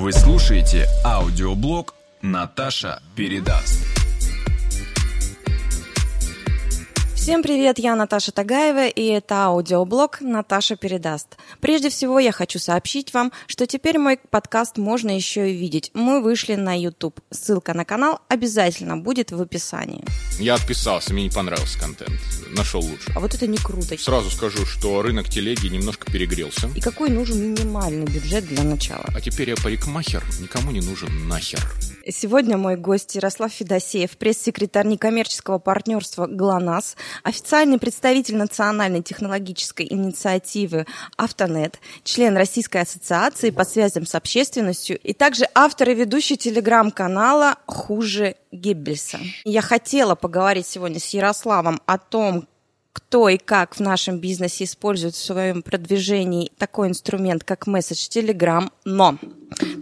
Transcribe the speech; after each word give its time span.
Вы 0.00 0.14
слушаете 0.14 0.88
аудиоблог 1.04 1.94
«Наташа 2.22 3.02
передаст». 3.14 3.79
Всем 7.30 7.44
привет, 7.44 7.78
я 7.78 7.94
Наташа 7.94 8.32
Тагаева, 8.32 8.88
и 8.88 9.04
это 9.04 9.44
аудиоблог 9.44 10.20
«Наташа 10.20 10.74
передаст». 10.74 11.36
Прежде 11.60 11.88
всего, 11.88 12.18
я 12.18 12.32
хочу 12.32 12.58
сообщить 12.58 13.14
вам, 13.14 13.30
что 13.46 13.68
теперь 13.68 13.98
мой 13.98 14.18
подкаст 14.30 14.78
можно 14.78 15.14
еще 15.14 15.48
и 15.48 15.56
видеть. 15.56 15.92
Мы 15.94 16.22
вышли 16.22 16.56
на 16.56 16.76
YouTube. 16.76 17.20
Ссылка 17.30 17.72
на 17.72 17.84
канал 17.84 18.20
обязательно 18.26 18.96
будет 18.96 19.30
в 19.30 19.40
описании. 19.40 20.02
Я 20.40 20.54
отписался, 20.54 21.12
мне 21.12 21.22
не 21.22 21.30
понравился 21.30 21.78
контент. 21.78 22.18
Нашел 22.50 22.80
лучше. 22.80 23.12
А 23.14 23.20
вот 23.20 23.32
это 23.32 23.46
не 23.46 23.58
круто. 23.58 23.96
Сразу 23.96 24.28
скажу, 24.28 24.66
что 24.66 25.00
рынок 25.00 25.28
телеги 25.28 25.68
немножко 25.68 26.10
перегрелся. 26.10 26.68
И 26.74 26.80
какой 26.80 27.10
нужен 27.10 27.40
минимальный 27.40 28.06
бюджет 28.06 28.44
для 28.48 28.64
начала? 28.64 29.04
А 29.14 29.20
теперь 29.20 29.50
я 29.50 29.54
парикмахер, 29.54 30.24
никому 30.40 30.72
не 30.72 30.80
нужен 30.80 31.28
нахер. 31.28 31.60
Сегодня 32.08 32.56
мой 32.56 32.76
гость 32.76 33.14
Ярослав 33.14 33.52
Федосеев, 33.52 34.16
пресс-секретарь 34.16 34.86
некоммерческого 34.86 35.58
партнерства 35.58 36.26
ГЛОНАСС, 36.26 36.96
официальный 37.22 37.78
представитель 37.78 38.36
национальной 38.36 39.02
технологической 39.02 39.86
инициативы 39.88 40.86
«Автонет», 41.16 41.78
член 42.04 42.36
Российской 42.36 42.82
ассоциации 42.82 43.50
по 43.50 43.64
связям 43.64 44.06
с 44.06 44.14
общественностью 44.14 44.98
и 44.98 45.12
также 45.12 45.46
автор 45.54 45.90
и 45.90 45.94
ведущий 45.94 46.36
телеграм-канала 46.36 47.56
«Хуже 47.66 48.36
Геббельса». 48.52 49.18
Я 49.44 49.62
хотела 49.62 50.14
поговорить 50.14 50.66
сегодня 50.66 51.00
с 51.00 51.08
Ярославом 51.08 51.80
о 51.86 51.98
том, 51.98 52.46
кто 52.92 53.28
и 53.28 53.38
как 53.38 53.76
в 53.76 53.80
нашем 53.80 54.18
бизнесе 54.18 54.64
использует 54.64 55.14
в 55.14 55.24
своем 55.24 55.62
продвижении 55.62 56.50
такой 56.58 56.88
инструмент, 56.88 57.44
как 57.44 57.66
месседж 57.66 58.08
Telegram, 58.08 58.70
но 58.84 59.16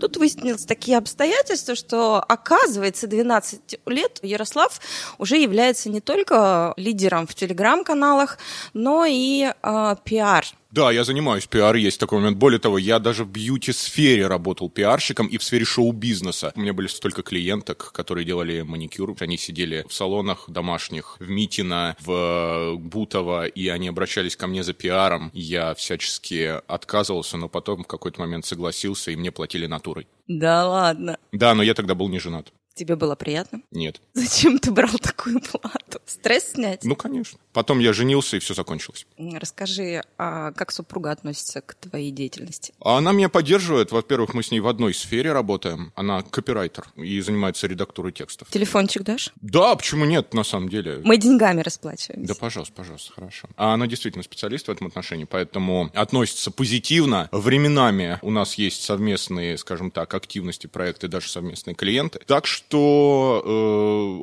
Тут 0.01 0.17
выяснилось 0.17 0.65
такие 0.65 0.97
обстоятельства, 0.97 1.75
что, 1.75 2.21
оказывается, 2.21 3.07
12 3.07 3.81
лет 3.86 4.19
Ярослав 4.23 4.81
уже 5.19 5.36
является 5.36 5.91
не 5.91 6.01
только 6.01 6.73
лидером 6.77 7.27
в 7.27 7.34
телеграм-каналах, 7.34 8.39
но 8.73 9.05
и 9.05 9.53
э, 9.62 9.97
пиар 10.05 10.47
да, 10.79 10.93
я 10.93 11.03
занимаюсь 11.03 11.45
пиар, 11.45 11.75
есть 11.75 11.98
такой 11.98 12.21
момент. 12.21 12.37
Более 12.37 12.61
того, 12.61 12.79
я 12.79 13.01
даже 13.01 13.25
в 13.25 13.31
бьюти-сфере 13.31 14.29
работал 14.29 14.71
пиарщиком 14.71 15.27
и 15.27 15.37
в 15.37 15.43
сфере 15.43 15.65
шоу-бизнеса. 15.65 16.53
У 16.55 16.61
меня 16.61 16.73
были 16.73 16.87
столько 16.87 17.23
клиенток, 17.23 17.91
которые 17.93 18.25
делали 18.25 18.62
маникюр. 18.62 19.17
Они 19.19 19.37
сидели 19.37 19.85
в 19.89 19.93
салонах 19.93 20.48
домашних, 20.48 21.17
в 21.19 21.29
Митино, 21.29 21.97
в 21.98 22.77
Бутово, 22.77 23.47
и 23.47 23.67
они 23.67 23.89
обращались 23.89 24.37
ко 24.37 24.47
мне 24.47 24.62
за 24.62 24.73
пиаром. 24.73 25.33
Я 25.35 25.75
всячески 25.75 26.61
отказывался, 26.69 27.39
но 27.39 27.48
потом 27.48 27.83
в 27.83 27.89
какой-то 27.89 28.20
момент 28.20 28.47
согласился, 28.47 29.11
и 29.11 29.17
мне 29.17 29.33
платили 29.33 29.67
натурой. 29.67 30.07
Да 30.29 30.69
ладно. 30.69 31.19
Да, 31.33 31.57
но 31.57 31.65
я 31.65 31.75
тогда 31.75 31.97
был 31.97 32.09
не 32.09 32.20
женат. 32.20 32.53
Тебе 32.79 32.95
было 32.95 33.17
приятно? 33.17 33.63
Нет. 33.73 34.01
Зачем 34.15 34.61
ты 34.61 34.70
брал 34.70 34.97
такую 35.03 35.41
плату? 35.41 35.98
Стресс 36.07 36.53
снять? 36.53 36.85
Ну, 36.85 36.95
конечно. 36.95 37.41
Потом 37.59 37.81
я 37.81 37.92
женился, 37.92 38.37
и 38.37 38.39
все 38.39 38.55
закончилось. 38.55 39.05
Расскажи, 39.19 40.05
а 40.17 40.53
как 40.53 40.70
супруга 40.70 41.11
относится 41.11 41.61
к 41.61 41.75
твоей 41.75 42.12
деятельности? 42.12 42.73
Она 42.81 43.11
меня 43.11 43.28
поддерживает. 43.28 43.91
Во-первых, 43.91 44.33
мы 44.33 44.45
с 44.45 44.53
ней 44.53 44.61
в 44.61 44.69
одной 44.69 44.95
сфере 44.95 45.33
работаем. 45.33 45.92
Она 45.97 46.23
копирайтер 46.23 46.84
и 46.95 47.20
занимается 47.20 47.67
редактурой 47.67 48.12
текстов. 48.12 48.47
Телефончик 48.48 49.03
дашь? 49.03 49.33
Да, 49.41 49.75
почему 49.75 50.05
нет, 50.05 50.34
на 50.34 50.45
самом 50.45 50.69
деле? 50.69 51.01
Мы 51.03 51.17
деньгами 51.17 51.61
расплачиваемся. 51.61 52.33
Да, 52.33 52.39
пожалуйста, 52.39 52.75
пожалуйста, 52.77 53.12
хорошо. 53.12 53.48
А 53.56 53.75
она 53.75 53.89
действительно 53.89 54.23
специалист 54.23 54.69
в 54.69 54.70
этом 54.70 54.86
отношении, 54.86 55.25
поэтому 55.25 55.91
относится 55.95 56.53
позитивно. 56.53 57.29
Временами 57.33 58.20
у 58.23 58.31
нас 58.31 58.55
есть 58.55 58.84
совместные, 58.84 59.59
скажем 59.59 59.91
так, 59.91 60.14
активности, 60.14 60.69
проекты, 60.69 61.09
даже 61.09 61.29
совместные 61.29 61.75
клиенты. 61.75 62.20
Так 62.25 62.47
что 62.47 63.42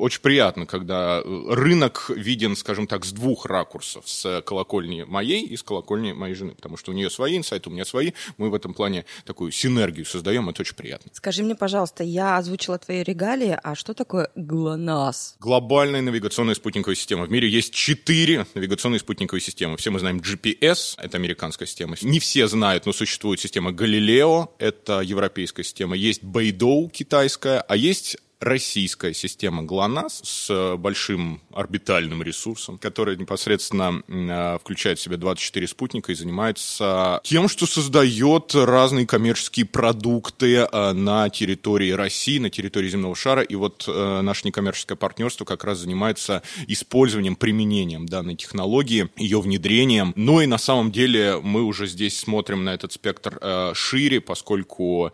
очень 0.00 0.22
приятно, 0.22 0.64
когда 0.64 1.20
рынок 1.22 2.08
виден, 2.08 2.56
скажем 2.56 2.86
так, 2.86 3.04
с 3.04 3.12
двух 3.12 3.25
двух 3.26 3.46
ракурсов, 3.46 4.08
с 4.08 4.40
колокольни 4.42 5.02
моей 5.02 5.44
и 5.44 5.56
с 5.56 5.62
колокольни 5.64 6.12
моей 6.12 6.34
жены, 6.34 6.54
потому 6.54 6.76
что 6.76 6.92
у 6.92 6.94
нее 6.94 7.10
свои 7.10 7.36
инсайты, 7.36 7.70
у 7.70 7.72
меня 7.72 7.84
свои, 7.84 8.12
мы 8.38 8.50
в 8.50 8.54
этом 8.54 8.72
плане 8.72 9.04
такую 9.24 9.50
синергию 9.50 10.06
создаем, 10.06 10.48
это 10.48 10.62
очень 10.62 10.76
приятно. 10.76 11.10
Скажи 11.12 11.42
мне, 11.42 11.56
пожалуйста, 11.56 12.04
я 12.04 12.36
озвучила 12.36 12.78
твои 12.78 13.02
регалии, 13.02 13.58
а 13.60 13.74
что 13.74 13.94
такое 13.94 14.30
ГЛОНАСС? 14.36 15.36
Глобальная 15.40 16.02
навигационная 16.02 16.54
спутниковая 16.54 16.94
система. 16.94 17.24
В 17.24 17.30
мире 17.32 17.48
есть 17.48 17.74
четыре 17.74 18.46
навигационные 18.54 19.00
спутниковые 19.00 19.42
системы. 19.42 19.76
Все 19.76 19.90
мы 19.90 19.98
знаем 19.98 20.18
GPS, 20.18 20.94
это 20.98 21.16
американская 21.16 21.66
система. 21.66 21.96
Не 22.02 22.20
все 22.20 22.46
знают, 22.46 22.86
но 22.86 22.92
существует 22.92 23.40
система 23.40 23.72
Галилео, 23.72 24.54
это 24.58 25.00
европейская 25.00 25.64
система. 25.64 25.96
Есть 25.96 26.22
Бейдоу, 26.22 26.90
китайская, 26.90 27.58
а 27.58 27.74
есть 27.74 28.18
российская 28.40 29.14
система 29.14 29.62
ГЛОНАСС 29.62 30.20
с 30.24 30.76
большим 30.76 31.40
орбитальным 31.52 32.22
ресурсом, 32.22 32.76
который 32.76 33.16
непосредственно 33.16 34.02
а, 34.08 34.58
включает 34.58 34.98
в 34.98 35.02
себя 35.02 35.16
24 35.16 35.66
спутника 35.66 36.12
и 36.12 36.14
занимается 36.14 37.20
тем, 37.24 37.48
что 37.48 37.66
создает 37.66 38.54
разные 38.54 39.06
коммерческие 39.06 39.64
продукты 39.64 40.66
а, 40.70 40.92
на 40.92 41.30
территории 41.30 41.92
России, 41.92 42.38
на 42.38 42.50
территории 42.50 42.88
земного 42.88 43.14
шара. 43.16 43.42
И 43.42 43.54
вот 43.54 43.84
наше 43.86 44.46
некоммерческое 44.46 44.96
партнерство 44.96 45.44
как 45.44 45.64
раз 45.64 45.78
занимается 45.78 46.42
использованием, 46.66 47.36
применением 47.36 48.06
данной 48.06 48.36
технологии, 48.36 49.08
ее 49.16 49.40
внедрением. 49.40 50.12
Но 50.16 50.42
и 50.42 50.46
на 50.46 50.58
самом 50.58 50.92
деле 50.92 51.40
мы 51.42 51.62
уже 51.62 51.86
здесь 51.86 52.18
смотрим 52.18 52.64
на 52.64 52.74
этот 52.74 52.92
спектр 52.92 53.38
шире, 53.74 54.20
поскольку 54.20 55.12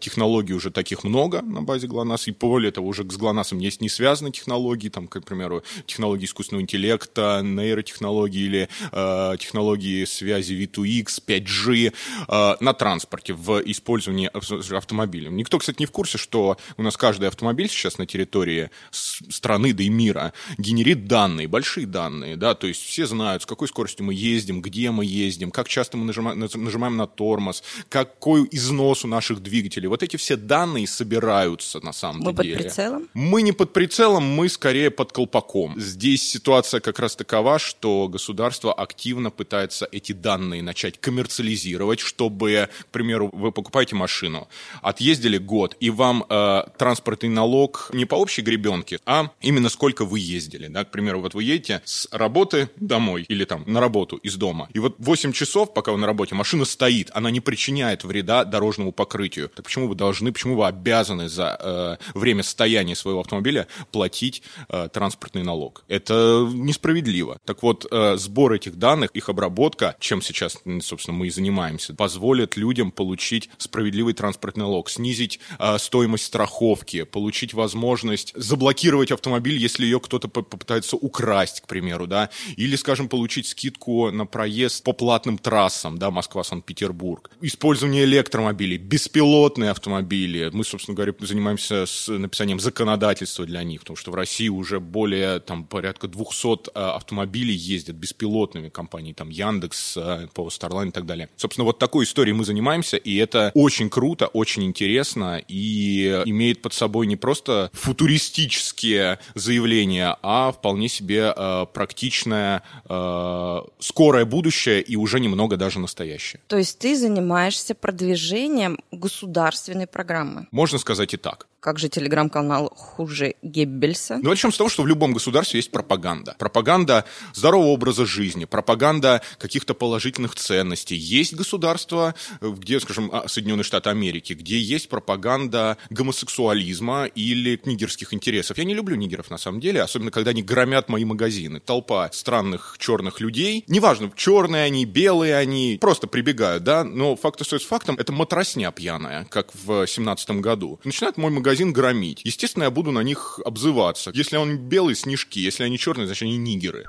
технологий 0.00 0.54
уже 0.54 0.70
таких 0.70 1.04
много 1.04 1.42
на 1.42 1.62
базе 1.62 1.86
ГЛОНАСС, 1.86 2.28
и 2.28 2.32
более 2.64 2.72
того, 2.72 2.88
уже 2.88 3.02
с 3.02 3.16
ГЛОНАССом 3.16 3.58
есть 3.58 3.82
не 3.82 3.90
связанные 3.90 4.32
технологии, 4.32 4.88
там, 4.88 5.06
к 5.06 5.20
примеру, 5.20 5.62
технологии 5.84 6.24
искусственного 6.24 6.62
интеллекта, 6.62 7.42
нейротехнологии 7.44 8.42
или 8.42 8.68
э, 8.90 9.36
технологии 9.38 10.06
связи 10.06 10.54
V2X, 10.54 11.22
5G 11.26 11.92
э, 12.26 12.56
на 12.60 12.72
транспорте 12.72 13.34
в 13.34 13.60
использовании 13.66 14.30
автомобиля. 14.74 15.28
Никто, 15.28 15.58
кстати, 15.58 15.80
не 15.80 15.84
в 15.84 15.90
курсе, 15.90 16.16
что 16.16 16.56
у 16.78 16.82
нас 16.82 16.96
каждый 16.96 17.28
автомобиль 17.28 17.68
сейчас 17.68 17.98
на 17.98 18.06
территории 18.06 18.70
страны, 18.90 19.74
да 19.74 19.82
и 19.82 19.90
мира 19.90 20.32
генерит 20.56 21.06
данные, 21.06 21.48
большие 21.48 21.86
данные, 21.86 22.36
да, 22.36 22.54
то 22.54 22.66
есть 22.66 22.82
все 22.82 23.06
знают, 23.06 23.42
с 23.42 23.46
какой 23.46 23.68
скоростью 23.68 24.06
мы 24.06 24.14
ездим, 24.14 24.62
где 24.62 24.90
мы 24.90 25.04
ездим, 25.04 25.50
как 25.50 25.68
часто 25.68 25.98
мы 25.98 26.06
нажимаем, 26.06 26.38
нажимаем 26.40 26.96
на 26.96 27.06
тормоз, 27.06 27.62
какой 27.90 28.48
износ 28.50 29.04
у 29.04 29.08
наших 29.08 29.42
двигателей. 29.42 29.88
Вот 29.88 30.02
эти 30.02 30.16
все 30.16 30.36
данные 30.36 30.86
собираются 30.86 31.84
на 31.84 31.92
самом 31.92 32.22
мы 32.22 32.32
деле. 32.32 32.53
Под 32.54 32.64
прицелом? 32.64 33.08
Мы 33.14 33.42
не 33.42 33.52
под 33.52 33.72
прицелом, 33.72 34.24
мы 34.24 34.48
скорее 34.48 34.90
под 34.90 35.12
колпаком. 35.12 35.78
Здесь 35.80 36.28
ситуация 36.28 36.80
как 36.80 36.98
раз 36.98 37.16
такова, 37.16 37.58
что 37.58 38.08
государство 38.08 38.72
активно 38.72 39.30
пытается 39.30 39.88
эти 39.90 40.12
данные 40.12 40.62
начать 40.62 41.00
коммерциализировать, 41.00 42.00
чтобы, 42.00 42.68
к 42.82 42.86
примеру, 42.86 43.30
вы 43.32 43.52
покупаете 43.52 43.96
машину, 43.96 44.48
отъездили 44.82 45.38
год, 45.38 45.76
и 45.80 45.90
вам 45.90 46.24
э, 46.28 46.62
транспортный 46.78 47.28
налог 47.28 47.90
не 47.92 48.04
по 48.04 48.14
общей 48.14 48.42
гребенке, 48.42 49.00
а 49.06 49.30
именно 49.40 49.68
сколько 49.68 50.04
вы 50.04 50.20
ездили. 50.20 50.68
Да? 50.68 50.84
К 50.84 50.90
примеру, 50.90 51.20
вот 51.20 51.34
вы 51.34 51.44
едете 51.44 51.82
с 51.84 52.08
работы 52.10 52.70
домой 52.76 53.24
или 53.28 53.44
там 53.44 53.64
на 53.66 53.80
работу 53.80 54.16
из 54.16 54.36
дома, 54.36 54.68
и 54.72 54.78
вот 54.78 54.96
8 54.98 55.32
часов, 55.32 55.74
пока 55.74 55.92
вы 55.92 55.98
на 55.98 56.06
работе, 56.06 56.34
машина 56.34 56.64
стоит, 56.64 57.10
она 57.14 57.30
не 57.30 57.40
причиняет 57.40 58.04
вреда 58.04 58.44
дорожному 58.44 58.92
покрытию. 58.92 59.50
Так 59.54 59.64
почему 59.64 59.88
вы 59.88 59.94
должны, 59.94 60.32
почему 60.32 60.56
вы 60.56 60.66
обязаны 60.66 61.28
за 61.28 61.58
э, 61.60 62.18
время 62.18 62.43
состояния 62.44 62.94
своего 62.94 63.20
автомобиля 63.20 63.66
платить 63.90 64.42
э, 64.68 64.88
транспортный 64.92 65.42
налог. 65.42 65.84
Это 65.88 66.48
несправедливо. 66.52 67.38
Так 67.44 67.62
вот, 67.62 67.86
э, 67.90 68.16
сбор 68.16 68.52
этих 68.52 68.76
данных, 68.76 69.10
их 69.10 69.28
обработка, 69.28 69.96
чем 70.00 70.22
сейчас, 70.22 70.58
собственно, 70.80 71.16
мы 71.16 71.26
и 71.26 71.30
занимаемся, 71.30 71.94
позволит 71.94 72.56
людям 72.56 72.90
получить 72.90 73.50
справедливый 73.58 74.14
транспортный 74.14 74.64
налог, 74.64 74.90
снизить 74.90 75.40
э, 75.58 75.78
стоимость 75.78 76.24
страховки, 76.26 77.04
получить 77.04 77.54
возможность 77.54 78.32
заблокировать 78.36 79.10
автомобиль, 79.10 79.56
если 79.56 79.84
ее 79.84 80.00
кто-то 80.00 80.28
попытается 80.28 80.96
украсть, 80.96 81.60
к 81.62 81.66
примеру, 81.66 82.06
да, 82.06 82.30
или, 82.56 82.76
скажем, 82.76 83.08
получить 83.08 83.46
скидку 83.46 84.10
на 84.10 84.26
проезд 84.26 84.84
по 84.84 84.92
платным 84.92 85.38
трассам, 85.38 85.98
да, 85.98 86.10
Москва-Санкт-Петербург. 86.10 87.30
Использование 87.40 88.04
электромобилей, 88.04 88.76
беспилотные 88.78 89.70
автомобили. 89.70 90.50
Мы, 90.52 90.64
собственно 90.64 90.94
говоря, 90.94 91.14
занимаемся 91.20 91.86
с 91.86 92.08
написанием 92.34 92.58
законодательства 92.58 93.46
для 93.46 93.62
них, 93.62 93.80
потому 93.80 93.96
что 93.96 94.10
в 94.10 94.14
России 94.14 94.48
уже 94.48 94.80
более 94.80 95.38
там 95.38 95.64
порядка 95.64 96.08
200 96.08 96.70
автомобилей 96.74 97.54
ездят 97.54 97.94
беспилотными 97.94 98.70
компании, 98.70 99.12
там 99.12 99.30
Яндекс, 99.30 99.94
по 100.34 100.48
Starline 100.48 100.88
и 100.88 100.90
так 100.90 101.06
далее. 101.06 101.28
Собственно, 101.36 101.64
вот 101.64 101.78
такой 101.78 102.04
историей 102.04 102.34
мы 102.34 102.44
занимаемся, 102.44 102.96
и 102.96 103.14
это 103.16 103.52
очень 103.54 103.88
круто, 103.88 104.26
очень 104.26 104.64
интересно 104.64 105.40
и 105.46 106.22
имеет 106.26 106.60
под 106.60 106.74
собой 106.74 107.06
не 107.06 107.16
просто 107.16 107.70
футуристические 107.72 109.20
заявления, 109.34 110.16
а 110.22 110.50
вполне 110.50 110.88
себе 110.88 111.32
э, 111.36 111.66
практичное, 111.72 112.62
э, 112.88 113.60
скорое 113.78 114.24
будущее 114.24 114.82
и 114.82 114.96
уже 114.96 115.20
немного 115.20 115.56
даже 115.56 115.78
настоящее. 115.78 116.40
То 116.48 116.58
есть 116.58 116.80
ты 116.80 116.96
занимаешься 116.96 117.76
продвижением 117.76 118.80
государственной 118.90 119.86
программы? 119.86 120.48
Можно 120.50 120.78
сказать 120.78 121.14
и 121.14 121.16
так. 121.16 121.46
Как 121.64 121.78
же 121.78 121.88
телеграм-канал 121.88 122.70
хуже 122.76 123.36
Геббельса? 123.40 124.18
Ну, 124.22 124.28
начнем 124.28 124.52
с 124.52 124.58
того, 124.58 124.68
что 124.68 124.82
в 124.82 124.86
любом 124.86 125.14
государстве 125.14 125.60
есть 125.60 125.70
пропаганда. 125.70 126.36
Пропаганда 126.38 127.06
здорового 127.32 127.68
образа 127.68 128.04
жизни, 128.04 128.44
пропаганда 128.44 129.22
каких-то 129.38 129.72
положительных 129.72 130.34
ценностей. 130.34 130.94
Есть 130.94 131.34
государства, 131.34 132.14
где, 132.42 132.80
скажем, 132.80 133.08
а, 133.10 133.28
Соединенные 133.28 133.64
Штаты 133.64 133.88
Америки, 133.88 134.34
где 134.34 134.58
есть 134.58 134.90
пропаганда 134.90 135.78
гомосексуализма 135.88 137.06
или 137.06 137.58
нигерских 137.64 138.12
интересов. 138.12 138.58
Я 138.58 138.64
не 138.64 138.74
люблю 138.74 138.94
нигеров, 138.96 139.30
на 139.30 139.38
самом 139.38 139.60
деле, 139.60 139.80
особенно 139.80 140.10
когда 140.10 140.32
они 140.32 140.42
громят 140.42 140.90
мои 140.90 141.06
магазины. 141.06 141.60
Толпа 141.60 142.10
странных 142.12 142.76
черных 142.78 143.20
людей, 143.20 143.64
неважно, 143.68 144.12
черные 144.14 144.64
они, 144.64 144.84
белые 144.84 145.34
они, 145.36 145.78
просто 145.80 146.08
прибегают, 146.08 146.62
да, 146.62 146.84
но 146.84 147.16
факт 147.16 147.40
остается 147.40 147.68
фактом, 147.68 147.96
это 147.96 148.12
матросня 148.12 148.70
пьяная, 148.70 149.24
как 149.30 149.48
в 149.54 149.86
семнадцатом 149.86 150.42
году. 150.42 150.78
Начинает 150.84 151.16
мой 151.16 151.30
магазин 151.30 151.53
магазин 151.54 151.72
громить. 151.72 152.20
Естественно, 152.24 152.64
я 152.64 152.70
буду 152.70 152.90
на 152.90 153.00
них 153.04 153.38
обзываться. 153.44 154.10
Если 154.12 154.36
он 154.36 154.58
белый, 154.58 154.96
снежки. 154.96 155.38
Если 155.38 155.62
они 155.62 155.78
черные, 155.78 156.06
значит, 156.06 156.22
они 156.22 156.36
нигеры. 156.36 156.86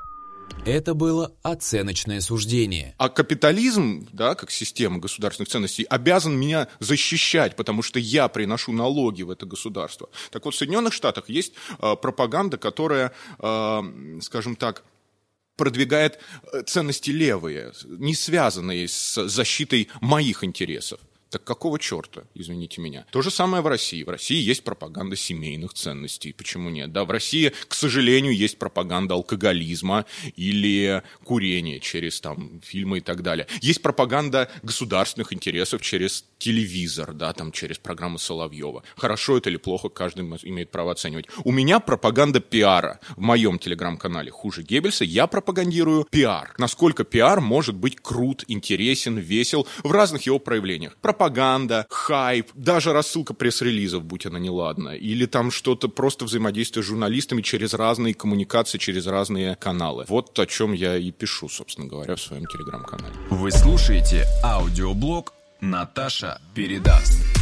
Это 0.66 0.96
было 0.96 1.32
оценочное 1.44 2.20
суждение. 2.20 2.96
А 2.98 3.10
капитализм, 3.10 4.08
да, 4.12 4.34
как 4.34 4.50
система 4.50 4.98
государственных 4.98 5.50
ценностей, 5.50 5.84
обязан 5.84 6.36
меня 6.36 6.68
защищать, 6.80 7.56
потому 7.56 7.84
что 7.84 8.00
я 8.00 8.28
приношу 8.28 8.72
налоги 8.72 9.22
в 9.22 9.30
это 9.30 9.46
государство. 9.46 10.10
Так 10.32 10.46
вот, 10.46 10.56
в 10.56 10.58
Соединенных 10.58 10.94
Штатах 10.94 11.30
есть 11.30 11.54
э, 11.80 11.96
пропаганда, 12.02 12.58
которая, 12.58 13.12
э, 13.40 14.20
скажем 14.22 14.56
так, 14.56 14.84
продвигает 15.58 16.18
э, 16.52 16.64
ценности 16.64 17.12
левые, 17.12 17.72
не 17.86 18.16
связанные 18.16 18.88
с 18.88 19.28
защитой 19.28 19.90
моих 20.02 20.44
интересов. 20.44 21.00
Так 21.30 21.44
какого 21.44 21.80
черта, 21.80 22.24
извините 22.36 22.82
меня? 22.82 23.06
То 23.12 23.22
же 23.22 23.32
самое 23.32 23.64
в 23.64 23.68
России. 23.68 24.04
В 24.04 24.10
России 24.10 24.42
есть 24.42 24.64
пропаганда 24.64 25.16
семейных 25.16 25.74
ценностей. 25.74 26.34
Почему 26.34 26.70
нет? 26.70 26.92
Да, 26.92 27.04
в 27.04 27.12
России, 27.12 27.52
к 27.68 27.74
сожалению, 27.74 28.36
есть 28.36 28.58
пропаганда 28.58 29.16
алкоголизма 29.16 30.06
или 30.36 31.04
курения 31.24 31.80
через 31.80 32.22
там 32.22 32.62
фильмы 32.64 33.00
и 33.00 33.02
так 33.02 33.24
далее. 33.24 33.48
Есть 33.62 33.82
пропаганда 33.82 34.52
государственных 34.62 35.34
интересов 35.34 35.82
через 35.82 36.26
телевизор, 36.46 37.14
да, 37.14 37.34
там 37.34 37.52
через 37.52 37.80
программы 37.80 38.20
Соловьева. 38.20 38.84
Хорошо 38.96 39.38
это 39.38 39.50
или 39.50 39.58
плохо, 39.58 39.90
каждый 39.90 40.26
имеет 40.44 40.70
право 40.70 40.92
оценивать. 40.92 41.26
У 41.44 41.52
меня 41.52 41.80
пропаганда 41.80 42.40
пиара. 42.40 43.00
В 43.16 43.22
моем 43.22 43.58
телеграм-канале 43.58 44.30
«Хуже 44.30 44.62
Геббельса» 44.62 45.06
я 45.06 45.26
пропагандирую 45.26 46.06
пиар. 46.12 46.54
Насколько 46.60 47.04
пиар 47.04 47.42
может 47.42 47.76
быть 47.76 47.96
крут, 48.00 48.44
интересен, 48.48 49.18
весел 49.18 49.68
в 49.84 49.92
разных 49.92 50.28
его 50.28 50.38
проявлениях 50.38 50.96
пропаганда, 51.02 51.88
хайп, 51.90 52.52
даже 52.54 52.94
рассылка 52.94 53.34
пресс-релизов, 53.34 54.04
будь 54.04 54.28
она 54.28 54.38
неладна, 54.38 54.90
или 54.90 55.26
там 55.26 55.50
что-то 55.50 55.90
просто 55.90 56.26
взаимодействие 56.26 56.84
с 56.84 56.86
журналистами 56.86 57.42
через 57.42 57.74
разные 57.74 58.14
коммуникации, 58.14 58.78
через 58.78 59.08
разные 59.08 59.56
каналы. 59.56 60.06
Вот 60.10 60.38
о 60.38 60.46
чем 60.46 60.74
я 60.74 60.96
и 60.96 61.10
пишу, 61.10 61.50
собственно 61.50 61.88
говоря, 61.88 62.16
в 62.16 62.22
своем 62.22 62.46
телеграм-канале. 62.46 63.16
Вы 63.32 63.50
слушаете 63.50 64.26
аудиоблог 64.44 65.34
«Наташа 65.62 66.40
передаст». 66.54 67.35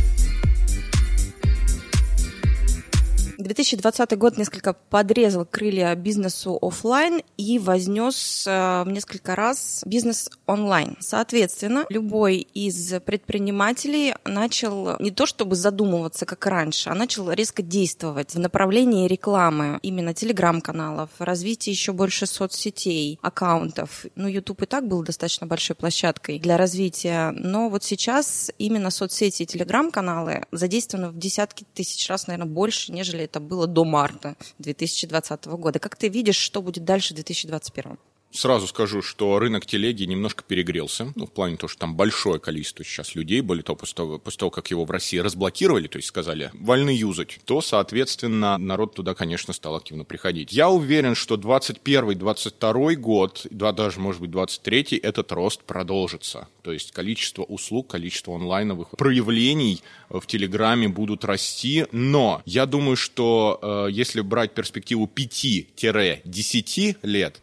2020 3.37 4.17
год 4.17 4.37
несколько 4.37 4.73
подрезал 4.73 5.45
крылья 5.45 5.95
бизнесу 5.95 6.57
офлайн 6.61 7.21
и 7.37 7.59
вознес 7.59 8.45
э, 8.47 8.83
в 8.83 8.89
несколько 8.89 9.35
раз 9.35 9.83
бизнес 9.85 10.29
онлайн. 10.45 10.97
Соответственно, 10.99 11.85
любой 11.89 12.37
из 12.37 12.93
предпринимателей 13.01 14.13
начал 14.25 14.97
не 14.99 15.11
то 15.11 15.25
чтобы 15.25 15.55
задумываться, 15.55 16.25
как 16.25 16.45
раньше, 16.45 16.89
а 16.89 16.95
начал 16.95 17.31
резко 17.31 17.61
действовать 17.61 18.33
в 18.35 18.39
направлении 18.39 19.07
рекламы, 19.07 19.79
именно 19.81 20.13
телеграм-каналов, 20.13 21.09
развития 21.19 21.71
еще 21.71 21.91
больше 21.93 22.25
соцсетей, 22.25 23.19
аккаунтов. 23.21 24.05
Ну, 24.15 24.27
YouTube 24.27 24.63
и 24.63 24.65
так 24.65 24.87
был 24.87 25.03
достаточно 25.03 25.47
большой 25.47 25.75
площадкой 25.75 26.39
для 26.39 26.57
развития, 26.57 27.31
но 27.31 27.69
вот 27.69 27.83
сейчас 27.83 28.51
именно 28.57 28.89
соцсети 28.89 29.43
и 29.43 29.45
телеграм-каналы 29.45 30.45
задействованы 30.51 31.09
в 31.09 31.17
десятки 31.17 31.65
тысяч 31.73 32.07
раз, 32.09 32.27
наверное, 32.27 32.51
больше, 32.51 32.91
нежели 32.91 33.25
это 33.33 33.39
было 33.39 33.65
до 33.65 33.83
марта 33.83 34.35
2020 34.59 35.45
года. 35.47 35.79
Как 35.79 35.95
ты 35.95 36.07
видишь, 36.07 36.35
что 36.35 36.61
будет 36.61 36.83
дальше 36.85 37.13
в 37.13 37.15
2021? 37.15 37.97
Сразу 38.33 38.65
скажу, 38.65 39.03
что 39.03 39.37
рынок 39.37 39.67
телеги 39.67 40.05
немножко 40.05 40.43
перегрелся, 40.43 41.13
ну, 41.15 41.27
в 41.27 41.31
плане 41.31 41.55
того, 41.55 41.67
что 41.67 41.81
там 41.81 41.95
большое 41.95 42.39
количество 42.39 42.83
сейчас 42.83 43.13
людей, 43.13 43.41
более 43.41 43.63
того, 43.63 43.75
после 43.75 43.95
того, 43.95 44.17
после 44.17 44.39
того, 44.39 44.49
как 44.49 44.71
его 44.71 44.85
в 44.85 44.91
России 44.91 45.19
разблокировали, 45.19 45.87
то 45.87 45.97
есть 45.97 46.07
сказали, 46.07 46.49
вольны 46.53 46.89
юзать, 46.89 47.39
то, 47.45 47.61
соответственно, 47.61 48.57
народ 48.57 48.95
туда, 48.95 49.13
конечно, 49.13 49.53
стал 49.53 49.75
активно 49.75 50.03
приходить. 50.03 50.51
Я 50.51 50.69
уверен, 50.69 51.13
что 51.13 51.35
21-22 51.35 52.95
год, 52.95 53.45
да, 53.51 53.71
даже, 53.71 53.99
может 53.99 54.19
быть, 54.19 54.31
23 54.31 54.97
этот 55.03 55.31
рост 55.31 55.63
продолжится. 55.63 56.47
То 56.63 56.71
есть 56.71 56.91
количество 56.91 57.43
услуг, 57.43 57.91
количество 57.91 58.33
онлайновых 58.33 58.89
проявлений 58.97 59.83
в 60.09 60.25
Телеграме 60.25 60.87
будут 60.87 61.23
расти, 61.23 61.85
но 61.91 62.41
я 62.45 62.65
думаю, 62.65 62.97
что 62.97 63.59
э, 63.61 63.91
если 63.91 64.21
брать 64.21 64.55
перспективу 64.55 65.07
5-10 65.13 66.97
лет, 67.03 67.39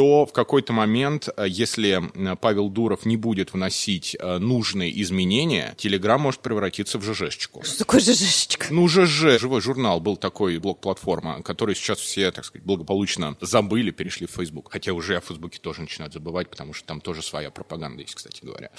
то 0.00 0.24
в 0.24 0.32
какой-то 0.32 0.72
момент, 0.72 1.28
э, 1.36 1.44
если 1.46 2.00
э, 2.00 2.36
Павел 2.36 2.70
Дуров 2.70 3.04
не 3.04 3.18
будет 3.18 3.52
вносить 3.52 4.16
э, 4.18 4.38
нужные 4.38 4.98
изменения, 5.02 5.74
Телеграм 5.76 6.18
может 6.18 6.40
превратиться 6.40 6.96
в 6.98 7.02
ЖЖшечку. 7.04 7.62
Что 7.64 7.80
такое 7.80 8.00
ЖЖшечка? 8.00 8.68
Ну, 8.70 8.88
ЖЖ, 8.88 9.38
живой 9.38 9.60
журнал, 9.60 10.00
был 10.00 10.16
такой 10.16 10.56
блок-платформа, 10.56 11.42
который 11.42 11.74
сейчас 11.74 11.98
все, 11.98 12.32
так 12.32 12.46
сказать, 12.46 12.64
благополучно 12.64 13.36
забыли, 13.42 13.90
перешли 13.90 14.26
в 14.26 14.30
Facebook. 14.30 14.72
Хотя 14.72 14.94
уже 14.94 15.18
о 15.18 15.20
Фейсбуке 15.20 15.58
тоже 15.58 15.82
начинают 15.82 16.14
забывать, 16.14 16.48
потому 16.48 16.72
что 16.72 16.86
там 16.86 17.02
тоже 17.02 17.20
своя 17.20 17.50
пропаганда 17.50 18.00
есть, 18.00 18.14
кстати 18.14 18.42
говоря. 18.42 18.70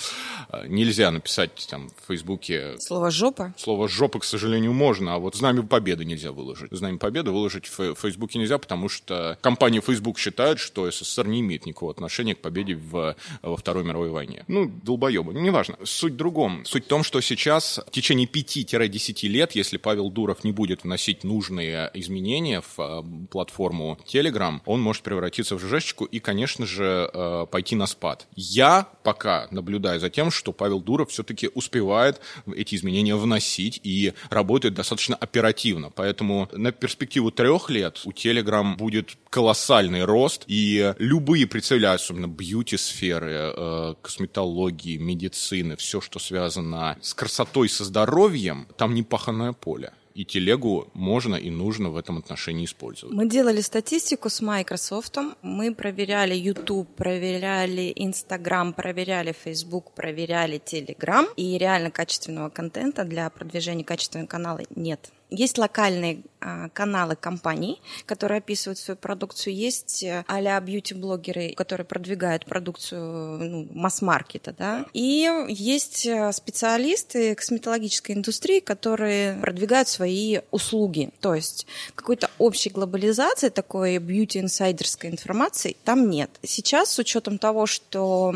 Нельзя 0.65 1.11
написать 1.11 1.67
там 1.69 1.89
в 1.89 2.07
Фейсбуке... 2.07 2.79
Слово 2.79 3.11
«жопа»? 3.11 3.53
Слово 3.59 3.87
«жопа», 3.87 4.17
к 4.21 4.23
сожалению, 4.23 4.73
можно, 4.73 5.13
а 5.13 5.19
вот 5.19 5.35
Знамя 5.35 5.61
Победы 5.61 6.03
нельзя 6.03 6.31
выложить. 6.31 6.71
Знамя 6.71 6.97
Победы 6.97 7.29
выложить 7.29 7.67
в 7.67 7.93
Фейсбуке 7.93 8.39
нельзя, 8.39 8.57
потому 8.57 8.89
что 8.89 9.37
компания 9.41 9.81
Facebook 9.81 10.17
считает, 10.17 10.57
что 10.57 10.89
СССР 10.89 11.10
не 11.19 11.41
имеет 11.41 11.65
никакого 11.65 11.91
отношения 11.91 12.35
к 12.35 12.39
победе 12.39 12.75
в, 12.75 13.15
во 13.41 13.57
Второй 13.57 13.83
мировой 13.83 14.09
войне. 14.09 14.43
Ну, 14.47 14.71
долбоебы, 14.83 15.33
ну, 15.33 15.39
неважно. 15.39 15.77
Суть 15.83 16.13
в 16.13 16.17
другом. 16.17 16.65
Суть 16.65 16.85
в 16.85 16.87
том, 16.87 17.03
что 17.03 17.21
сейчас 17.21 17.79
в 17.85 17.91
течение 17.91 18.27
5-10 18.27 19.27
лет, 19.27 19.53
если 19.53 19.77
Павел 19.77 20.09
Дуров 20.09 20.43
не 20.43 20.51
будет 20.51 20.83
вносить 20.83 21.23
нужные 21.23 21.91
изменения 21.93 22.61
в 22.61 22.79
э, 22.79 23.03
платформу 23.29 23.97
Telegram, 24.05 24.59
он 24.65 24.81
может 24.81 25.03
превратиться 25.03 25.55
в 25.55 25.59
ЖЖшечку 25.59 26.05
и, 26.05 26.19
конечно 26.19 26.65
же, 26.65 27.09
э, 27.13 27.45
пойти 27.49 27.75
на 27.75 27.87
спад. 27.87 28.27
Я 28.35 28.87
пока 29.03 29.47
наблюдаю 29.51 29.99
за 29.99 30.09
тем, 30.09 30.31
что 30.31 30.51
Павел 30.51 30.79
Дуров 30.79 31.09
все-таки 31.09 31.49
успевает 31.53 32.21
эти 32.53 32.75
изменения 32.75 33.15
вносить 33.15 33.79
и 33.83 34.13
работает 34.29 34.73
достаточно 34.73 35.15
оперативно. 35.15 35.89
Поэтому 35.89 36.49
на 36.51 36.71
перспективу 36.71 37.31
трех 37.31 37.69
лет 37.69 38.01
у 38.05 38.11
Telegram 38.11 38.75
будет 38.75 39.17
колоссальный 39.29 40.03
рост, 40.03 40.43
и 40.47 40.93
любые 41.01 41.47
представители, 41.47 41.87
особенно 41.87 42.27
бьюти-сферы, 42.27 43.53
э, 43.55 43.95
косметологии, 44.01 44.97
медицины, 44.97 45.75
все, 45.75 45.99
что 45.99 46.19
связано 46.19 46.97
с 47.01 47.13
красотой, 47.13 47.69
со 47.69 47.83
здоровьем, 47.83 48.67
там 48.77 48.93
непаханное 48.93 49.53
поле. 49.53 49.93
И 50.13 50.25
телегу 50.25 50.89
можно 50.93 51.35
и 51.35 51.49
нужно 51.49 51.89
в 51.89 51.95
этом 51.95 52.17
отношении 52.17 52.65
использовать. 52.65 53.15
Мы 53.15 53.29
делали 53.29 53.61
статистику 53.61 54.29
с 54.29 54.41
Microsoft, 54.41 55.17
мы 55.41 55.73
проверяли 55.73 56.35
YouTube, 56.35 56.87
проверяли 56.95 57.93
Instagram, 57.95 58.73
проверяли 58.73 59.33
Facebook, 59.43 59.93
проверяли 59.95 60.59
Telegram, 60.59 61.25
и 61.37 61.57
реально 61.57 61.91
качественного 61.91 62.49
контента 62.49 63.05
для 63.05 63.29
продвижения 63.29 63.85
качественного 63.85 64.27
канала 64.27 64.59
нет 64.75 65.11
Есть 65.31 65.57
локальные 65.57 66.23
а, 66.43 66.69
каналы 66.69 67.15
компаний, 67.15 67.79
которые 68.05 68.39
описывают 68.39 68.79
свою 68.79 68.97
продукцию, 68.97 69.55
есть 69.55 70.03
а-ля 70.27 70.59
бьюти-блогеры, 70.59 71.53
которые 71.53 71.85
продвигают 71.85 72.45
продукцию 72.45 73.37
ну, 73.37 73.67
масс-маркета, 73.73 74.55
да, 74.57 74.85
и 74.93 75.29
есть 75.49 76.07
э, 76.07 76.31
специалисты 76.33 77.35
косметологической 77.35 78.15
индустрии, 78.15 78.59
которые 78.59 79.35
продвигают 79.35 79.87
свои 79.87 80.39
услуги, 80.49 81.11
то 81.19 81.35
есть 81.35 81.67
какой-то 81.93 82.31
общей 82.39 82.71
глобализации, 82.71 83.49
такой 83.49 83.99
бьюти-инсайдерской 83.99 85.11
информации 85.11 85.77
там 85.83 86.09
нет. 86.09 86.31
Сейчас 86.41 86.91
с 86.91 86.97
учетом 86.97 87.37
того, 87.37 87.67
что 87.67 88.33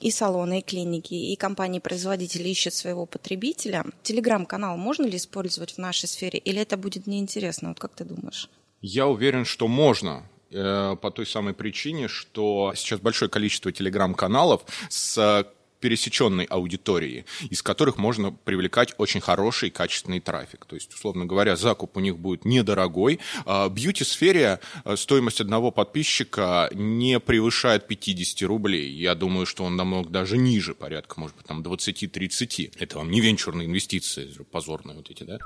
и 0.00 0.10
салоны, 0.10 0.58
и 0.58 0.62
клиники, 0.62 1.14
и 1.14 1.36
компании-производители 1.36 2.48
ищут 2.48 2.74
своего 2.74 3.06
потребителя, 3.06 3.84
телеграм-канал 4.02 4.76
можно 4.76 5.04
ли 5.04 5.16
использовать 5.16 5.74
в 5.74 5.78
нашей 5.78 6.08
сфере, 6.08 6.25
или 6.34 6.60
это 6.60 6.76
будет 6.76 7.06
неинтересно? 7.06 7.36
интересно. 7.46 7.68
Вот 7.68 7.78
как 7.78 7.94
ты 7.94 8.04
думаешь? 8.04 8.48
Я 8.82 9.06
уверен, 9.06 9.44
что 9.44 9.68
можно 9.68 10.22
э, 10.50 10.96
по 11.00 11.10
той 11.10 11.26
самой 11.26 11.54
причине, 11.54 12.08
что 12.08 12.72
сейчас 12.76 13.00
большое 13.00 13.30
количество 13.30 13.72
телеграм-каналов 13.72 14.62
с 14.88 15.46
пересеченной 15.78 16.46
аудиторией, 16.46 17.26
из 17.50 17.62
которых 17.62 17.98
можно 17.98 18.32
привлекать 18.32 18.94
очень 18.98 19.20
хороший 19.20 19.70
качественный 19.70 20.20
трафик. 20.20 20.64
То 20.64 20.74
есть, 20.74 20.94
условно 20.94 21.26
говоря, 21.26 21.54
закуп 21.54 21.98
у 21.98 22.00
них 22.00 22.18
будет 22.18 22.46
недорогой. 22.46 23.20
А 23.44 23.68
в 23.68 23.74
бьюти-сфере 23.74 24.60
э, 24.84 24.96
стоимость 24.96 25.40
одного 25.40 25.70
подписчика 25.70 26.70
не 26.72 27.20
превышает 27.20 27.86
50 27.86 28.48
рублей. 28.48 28.90
Я 28.90 29.14
думаю, 29.14 29.46
что 29.46 29.64
он 29.64 29.76
намного 29.76 30.08
даже 30.08 30.38
ниже, 30.38 30.74
порядка, 30.74 31.20
может 31.20 31.36
быть, 31.36 31.46
там 31.46 31.62
20-30. 31.62 32.72
Это 32.78 32.98
вам 32.98 33.10
не 33.10 33.20
венчурные 33.20 33.66
инвестиции, 33.66 34.30
позорные 34.50 34.96
вот 34.96 35.10
эти, 35.10 35.24
да? 35.24 35.38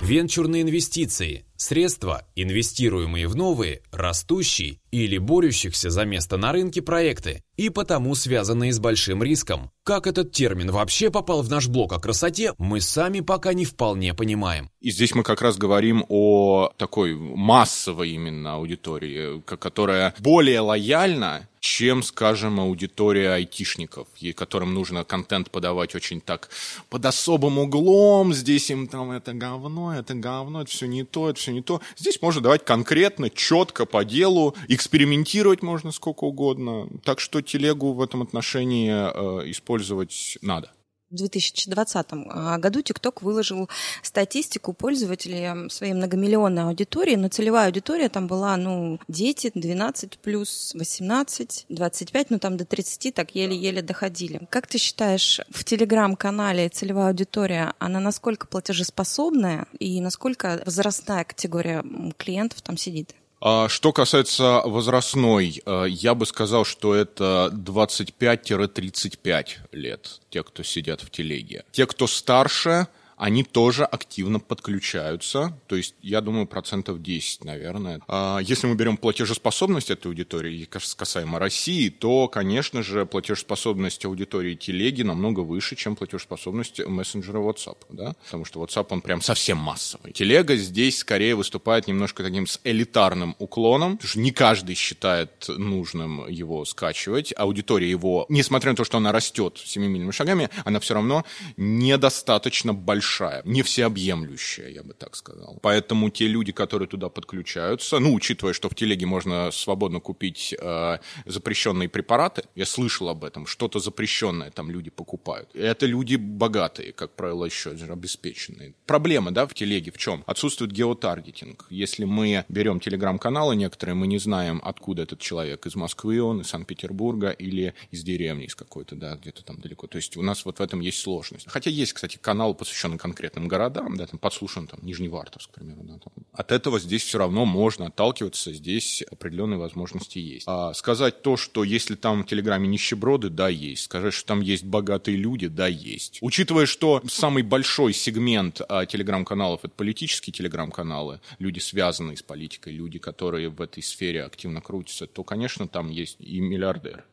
Венчурные 0.00 0.62
инвестиции– 0.62 1.44
средства, 1.56 2.24
инвестируемые 2.36 3.26
в 3.26 3.34
новые, 3.34 3.82
растущие 3.90 4.78
или 4.90 5.18
борющихся 5.18 5.90
за 5.90 6.04
место 6.04 6.36
на 6.36 6.52
рынке 6.52 6.82
проекты, 6.82 7.42
и 7.56 7.70
потому 7.70 8.14
связанные 8.14 8.72
с 8.72 8.78
большим 8.78 9.22
риском. 9.22 9.70
Как 9.82 10.06
этот 10.06 10.32
термин 10.32 10.70
вообще 10.70 11.10
попал 11.10 11.42
в 11.42 11.50
наш 11.50 11.68
блок 11.68 11.92
о 11.92 11.98
красоте, 11.98 12.52
мы 12.58 12.80
сами 12.80 13.20
пока 13.20 13.52
не 13.52 13.64
вполне 13.64 14.14
понимаем. 14.14 14.70
И 14.80 14.90
здесь 14.90 15.14
мы 15.14 15.22
как 15.22 15.42
раз 15.42 15.56
говорим 15.56 16.04
о 16.08 16.70
такой 16.76 17.14
массовой 17.16 18.10
именно 18.10 18.54
аудитории, 18.54 19.40
которая 19.40 20.14
более 20.18 20.60
лояльна 20.60 21.48
чем, 21.66 22.02
скажем, 22.04 22.60
аудитория 22.60 23.32
айтишников, 23.32 24.06
которым 24.36 24.72
нужно 24.72 25.02
контент 25.04 25.50
подавать 25.50 25.94
очень 25.96 26.20
так 26.20 26.48
под 26.88 27.04
особым 27.04 27.58
углом, 27.58 28.32
здесь 28.32 28.70
им 28.70 28.86
там 28.86 29.10
это 29.10 29.34
говно, 29.34 29.92
это 29.92 30.14
говно, 30.14 30.62
это 30.62 30.70
все 30.70 30.86
не 30.86 31.02
то, 31.02 31.28
это 31.28 31.40
все 31.40 31.52
не 31.52 31.62
то. 31.62 31.80
Здесь 31.96 32.22
можно 32.22 32.40
давать 32.40 32.64
конкретно, 32.64 33.30
четко, 33.30 33.84
по 33.84 34.04
делу, 34.04 34.54
экспериментировать 34.68 35.62
можно 35.62 35.90
сколько 35.90 36.24
угодно. 36.24 36.88
Так 37.02 37.18
что 37.18 37.42
телегу 37.42 37.92
в 37.92 38.00
этом 38.00 38.22
отношении 38.22 38.92
э, 38.92 39.50
использовать 39.50 40.38
надо. 40.42 40.70
В 41.16 41.18
2020 41.18 42.06
а, 42.28 42.58
году 42.58 42.80
TikTok 42.80 43.20
выложил 43.22 43.70
статистику 44.02 44.74
пользователей 44.74 45.70
своей 45.70 45.94
многомиллионной 45.94 46.64
аудитории, 46.64 47.16
но 47.16 47.28
целевая 47.28 47.68
аудитория 47.68 48.10
там 48.10 48.26
была, 48.26 48.54
ну, 48.58 49.00
дети 49.08 49.50
12 49.54 50.18
плюс 50.18 50.72
18, 50.74 51.64
25, 51.70 52.30
ну, 52.30 52.38
там 52.38 52.58
до 52.58 52.66
30 52.66 53.14
так 53.14 53.34
еле-еле 53.34 53.80
доходили. 53.80 54.46
Как 54.50 54.66
ты 54.66 54.76
считаешь, 54.76 55.40
в 55.48 55.64
Телеграм-канале 55.64 56.68
целевая 56.68 57.08
аудитория, 57.08 57.72
она 57.78 57.98
насколько 57.98 58.46
платежеспособная 58.46 59.66
и 59.78 60.02
насколько 60.02 60.60
возрастная 60.66 61.24
категория 61.24 61.82
клиентов 62.18 62.60
там 62.60 62.76
сидит? 62.76 63.14
А 63.48 63.68
что 63.68 63.92
касается 63.92 64.60
возрастной, 64.64 65.62
э, 65.64 65.84
я 65.88 66.16
бы 66.16 66.26
сказал, 66.26 66.64
что 66.64 66.96
это 66.96 67.48
25-35 67.52 69.46
лет, 69.70 70.20
те, 70.30 70.42
кто 70.42 70.64
сидят 70.64 71.00
в 71.00 71.10
телеге. 71.10 71.62
Те, 71.70 71.86
кто 71.86 72.08
старше, 72.08 72.88
они 73.16 73.44
тоже 73.44 73.84
активно 73.84 74.38
подключаются. 74.40 75.58
То 75.66 75.76
есть, 75.76 75.94
я 76.02 76.20
думаю, 76.20 76.46
процентов 76.46 77.02
10, 77.02 77.44
наверное. 77.44 78.00
А 78.08 78.38
если 78.38 78.66
мы 78.66 78.74
берем 78.74 78.96
платежеспособность 78.96 79.90
этой 79.90 80.08
аудитории, 80.08 80.68
касаемо 80.96 81.38
России, 81.38 81.88
то, 81.88 82.28
конечно 82.28 82.82
же, 82.82 83.06
платежеспособность 83.06 84.04
аудитории 84.04 84.54
телеги 84.54 85.02
намного 85.02 85.40
выше, 85.40 85.76
чем 85.76 85.96
платежеспособность 85.96 86.80
мессенджера 86.86 87.38
WhatsApp. 87.38 87.78
Да? 87.88 88.14
Потому 88.24 88.44
что 88.44 88.62
WhatsApp, 88.62 88.86
он 88.90 89.00
прям 89.00 89.22
совсем 89.22 89.58
массовый. 89.58 90.12
Телега 90.12 90.56
здесь 90.56 90.98
скорее 90.98 91.34
выступает 91.34 91.86
немножко 91.86 92.22
таким 92.22 92.46
с 92.46 92.60
элитарным 92.64 93.34
уклоном, 93.38 93.96
потому 93.96 94.08
что 94.10 94.20
не 94.20 94.30
каждый 94.30 94.74
считает 94.74 95.46
нужным 95.48 96.28
его 96.28 96.64
скачивать. 96.64 97.32
Аудитория 97.36 97.88
его, 97.88 98.26
несмотря 98.28 98.72
на 98.72 98.76
то, 98.76 98.84
что 98.84 98.98
она 98.98 99.12
растет 99.12 99.60
семимильными 99.64 100.10
шагами, 100.10 100.50
она 100.64 100.80
все 100.80 100.94
равно 100.94 101.24
недостаточно 101.56 102.74
большая 102.74 103.05
большая, 103.06 103.42
не 103.44 103.62
всеобъемлющая, 103.62 104.68
я 104.68 104.82
бы 104.82 104.92
так 104.92 105.16
сказал. 105.16 105.58
Поэтому 105.62 106.10
те 106.10 106.26
люди, 106.26 106.52
которые 106.52 106.88
туда 106.88 107.08
подключаются, 107.08 107.98
ну, 107.98 108.14
учитывая, 108.14 108.52
что 108.52 108.68
в 108.68 108.74
телеге 108.74 109.06
можно 109.06 109.50
свободно 109.52 110.00
купить 110.00 110.54
э, 110.60 110.98
запрещенные 111.26 111.88
препараты, 111.88 112.42
я 112.56 112.66
слышал 112.66 113.08
об 113.08 113.24
этом, 113.24 113.46
что-то 113.46 113.78
запрещенное 113.78 114.50
там 114.50 114.70
люди 114.70 114.90
покупают. 114.90 115.48
Это 115.54 115.86
люди 115.86 116.16
богатые, 116.16 116.92
как 116.92 117.10
правило, 117.10 117.44
еще 117.44 117.70
обеспеченные. 117.70 118.74
Проблема, 118.86 119.30
да, 119.30 119.46
в 119.46 119.54
телеге 119.54 119.90
в 119.92 119.98
чем? 119.98 120.24
Отсутствует 120.26 120.72
геотаргетинг. 120.72 121.66
Если 121.70 122.04
мы 122.04 122.44
берем 122.48 122.80
телеграм-каналы 122.80 123.56
некоторые, 123.56 123.94
мы 123.94 124.06
не 124.06 124.18
знаем, 124.18 124.60
откуда 124.64 125.02
этот 125.02 125.20
человек, 125.20 125.66
из 125.66 125.76
Москвы 125.76 126.20
он, 126.20 126.40
из 126.40 126.48
Санкт-Петербурга 126.48 127.30
или 127.30 127.74
из 127.92 128.02
деревни, 128.02 128.46
из 128.46 128.54
какой-то, 128.54 128.96
да, 128.96 129.14
где-то 129.14 129.44
там 129.44 129.60
далеко. 129.60 129.86
То 129.86 129.96
есть 129.96 130.16
у 130.16 130.22
нас 130.22 130.44
вот 130.44 130.58
в 130.58 130.62
этом 130.62 130.80
есть 130.80 130.98
сложность. 130.98 131.46
Хотя 131.48 131.70
есть, 131.70 131.92
кстати, 131.92 132.18
канал, 132.20 132.54
посвященный 132.54 132.95
подслушаны 132.96 132.98
конкретным 132.98 133.48
городам, 133.48 133.96
да, 133.96 134.06
там 134.06 134.18
подслушан 134.18 134.66
там 134.66 134.80
Нижневартовск, 134.82 135.50
к 135.50 135.54
примеру, 135.54 135.80
да, 135.82 135.98
там. 135.98 136.12
От 136.32 136.52
этого 136.52 136.78
здесь 136.78 137.02
все 137.02 137.18
равно 137.18 137.44
можно 137.44 137.86
отталкиваться, 137.86 138.52
здесь 138.52 139.02
определенные 139.10 139.58
возможности 139.58 140.18
есть. 140.18 140.44
А 140.48 140.74
сказать 140.74 141.22
то, 141.22 141.36
что 141.36 141.64
если 141.64 141.94
там 141.94 142.22
в 142.22 142.26
Телеграме 142.26 142.68
нищеброды, 142.68 143.30
да, 143.30 143.48
есть. 143.48 143.84
Сказать, 143.84 144.12
что 144.12 144.26
там 144.26 144.40
есть 144.40 144.64
богатые 144.64 145.16
люди, 145.16 145.48
да, 145.48 145.66
есть. 145.66 146.18
Учитывая, 146.20 146.66
что 146.66 147.02
самый 147.08 147.42
большой 147.42 147.92
сегмент 147.92 148.60
а, 148.68 148.86
телеграм-каналов 148.86 149.60
это 149.64 149.74
политические 149.74 150.32
телеграм-каналы, 150.32 151.20
люди, 151.38 151.58
связанные 151.60 152.16
с 152.16 152.22
политикой, 152.22 152.72
люди, 152.72 152.98
которые 152.98 153.48
в 153.48 153.60
этой 153.60 153.82
сфере 153.82 154.24
активно 154.24 154.60
крутятся, 154.60 155.06
то, 155.06 155.24
конечно, 155.24 155.68
там 155.68 155.90
есть 155.90 156.16
и 156.20 156.40
миллиардеры 156.40 157.04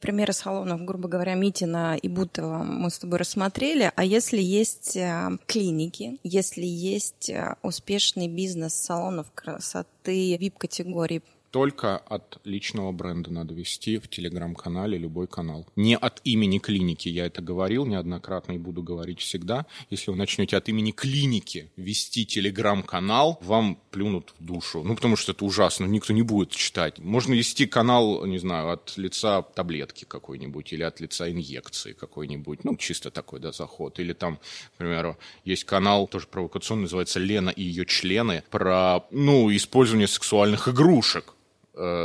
примеры 0.00 0.32
салонов, 0.32 0.84
грубо 0.84 1.08
говоря, 1.08 1.34
Митина 1.34 1.96
и 1.96 2.08
Бутова 2.08 2.62
мы 2.62 2.90
с 2.90 2.98
тобой 2.98 3.18
рассмотрели. 3.18 3.92
А 3.94 4.04
если 4.04 4.40
есть 4.40 4.96
э, 4.96 5.38
клиники, 5.46 6.18
если 6.24 6.64
есть 6.64 7.30
э, 7.30 7.56
успешный 7.62 8.28
бизнес 8.28 8.74
салонов 8.74 9.26
красоты 9.34 10.36
VIP-категории, 10.36 11.22
только 11.50 11.98
от 11.98 12.40
личного 12.44 12.92
бренда 12.92 13.32
надо 13.32 13.54
вести 13.54 13.98
в 13.98 14.08
телеграм-канале 14.08 14.96
любой 14.98 15.26
канал. 15.26 15.66
Не 15.76 15.96
от 15.96 16.20
имени 16.24 16.58
клиники, 16.58 17.08
я 17.08 17.26
это 17.26 17.42
говорил 17.42 17.86
неоднократно 17.86 18.52
и 18.52 18.58
буду 18.58 18.82
говорить 18.82 19.20
всегда. 19.20 19.66
Если 19.90 20.10
вы 20.10 20.16
начнете 20.16 20.56
от 20.56 20.68
имени 20.68 20.92
клиники 20.92 21.70
вести 21.76 22.24
телеграм-канал, 22.24 23.38
вам 23.42 23.78
плюнут 23.90 24.32
в 24.38 24.44
душу. 24.44 24.82
Ну, 24.84 24.94
потому 24.94 25.16
что 25.16 25.32
это 25.32 25.44
ужасно, 25.44 25.86
никто 25.86 26.12
не 26.12 26.22
будет 26.22 26.50
читать. 26.50 26.98
Можно 26.98 27.34
вести 27.34 27.66
канал, 27.66 28.24
не 28.26 28.38
знаю, 28.38 28.70
от 28.70 28.96
лица 28.96 29.42
таблетки 29.42 30.04
какой-нибудь 30.04 30.72
или 30.72 30.82
от 30.82 31.00
лица 31.00 31.30
инъекции 31.30 31.92
какой-нибудь. 31.92 32.64
Ну, 32.64 32.76
чисто 32.76 33.10
такой, 33.10 33.40
да, 33.40 33.52
заход. 33.52 33.98
Или 33.98 34.12
там, 34.12 34.36
к 34.36 34.78
примеру, 34.78 35.18
есть 35.44 35.64
канал, 35.64 36.06
тоже 36.06 36.26
провокационный, 36.26 36.82
называется 36.82 37.18
«Лена 37.18 37.50
и 37.50 37.62
ее 37.62 37.84
члены», 37.86 38.44
про, 38.50 39.00
ну, 39.10 39.54
использование 39.54 40.06
сексуальных 40.06 40.68
игрушек 40.68 41.34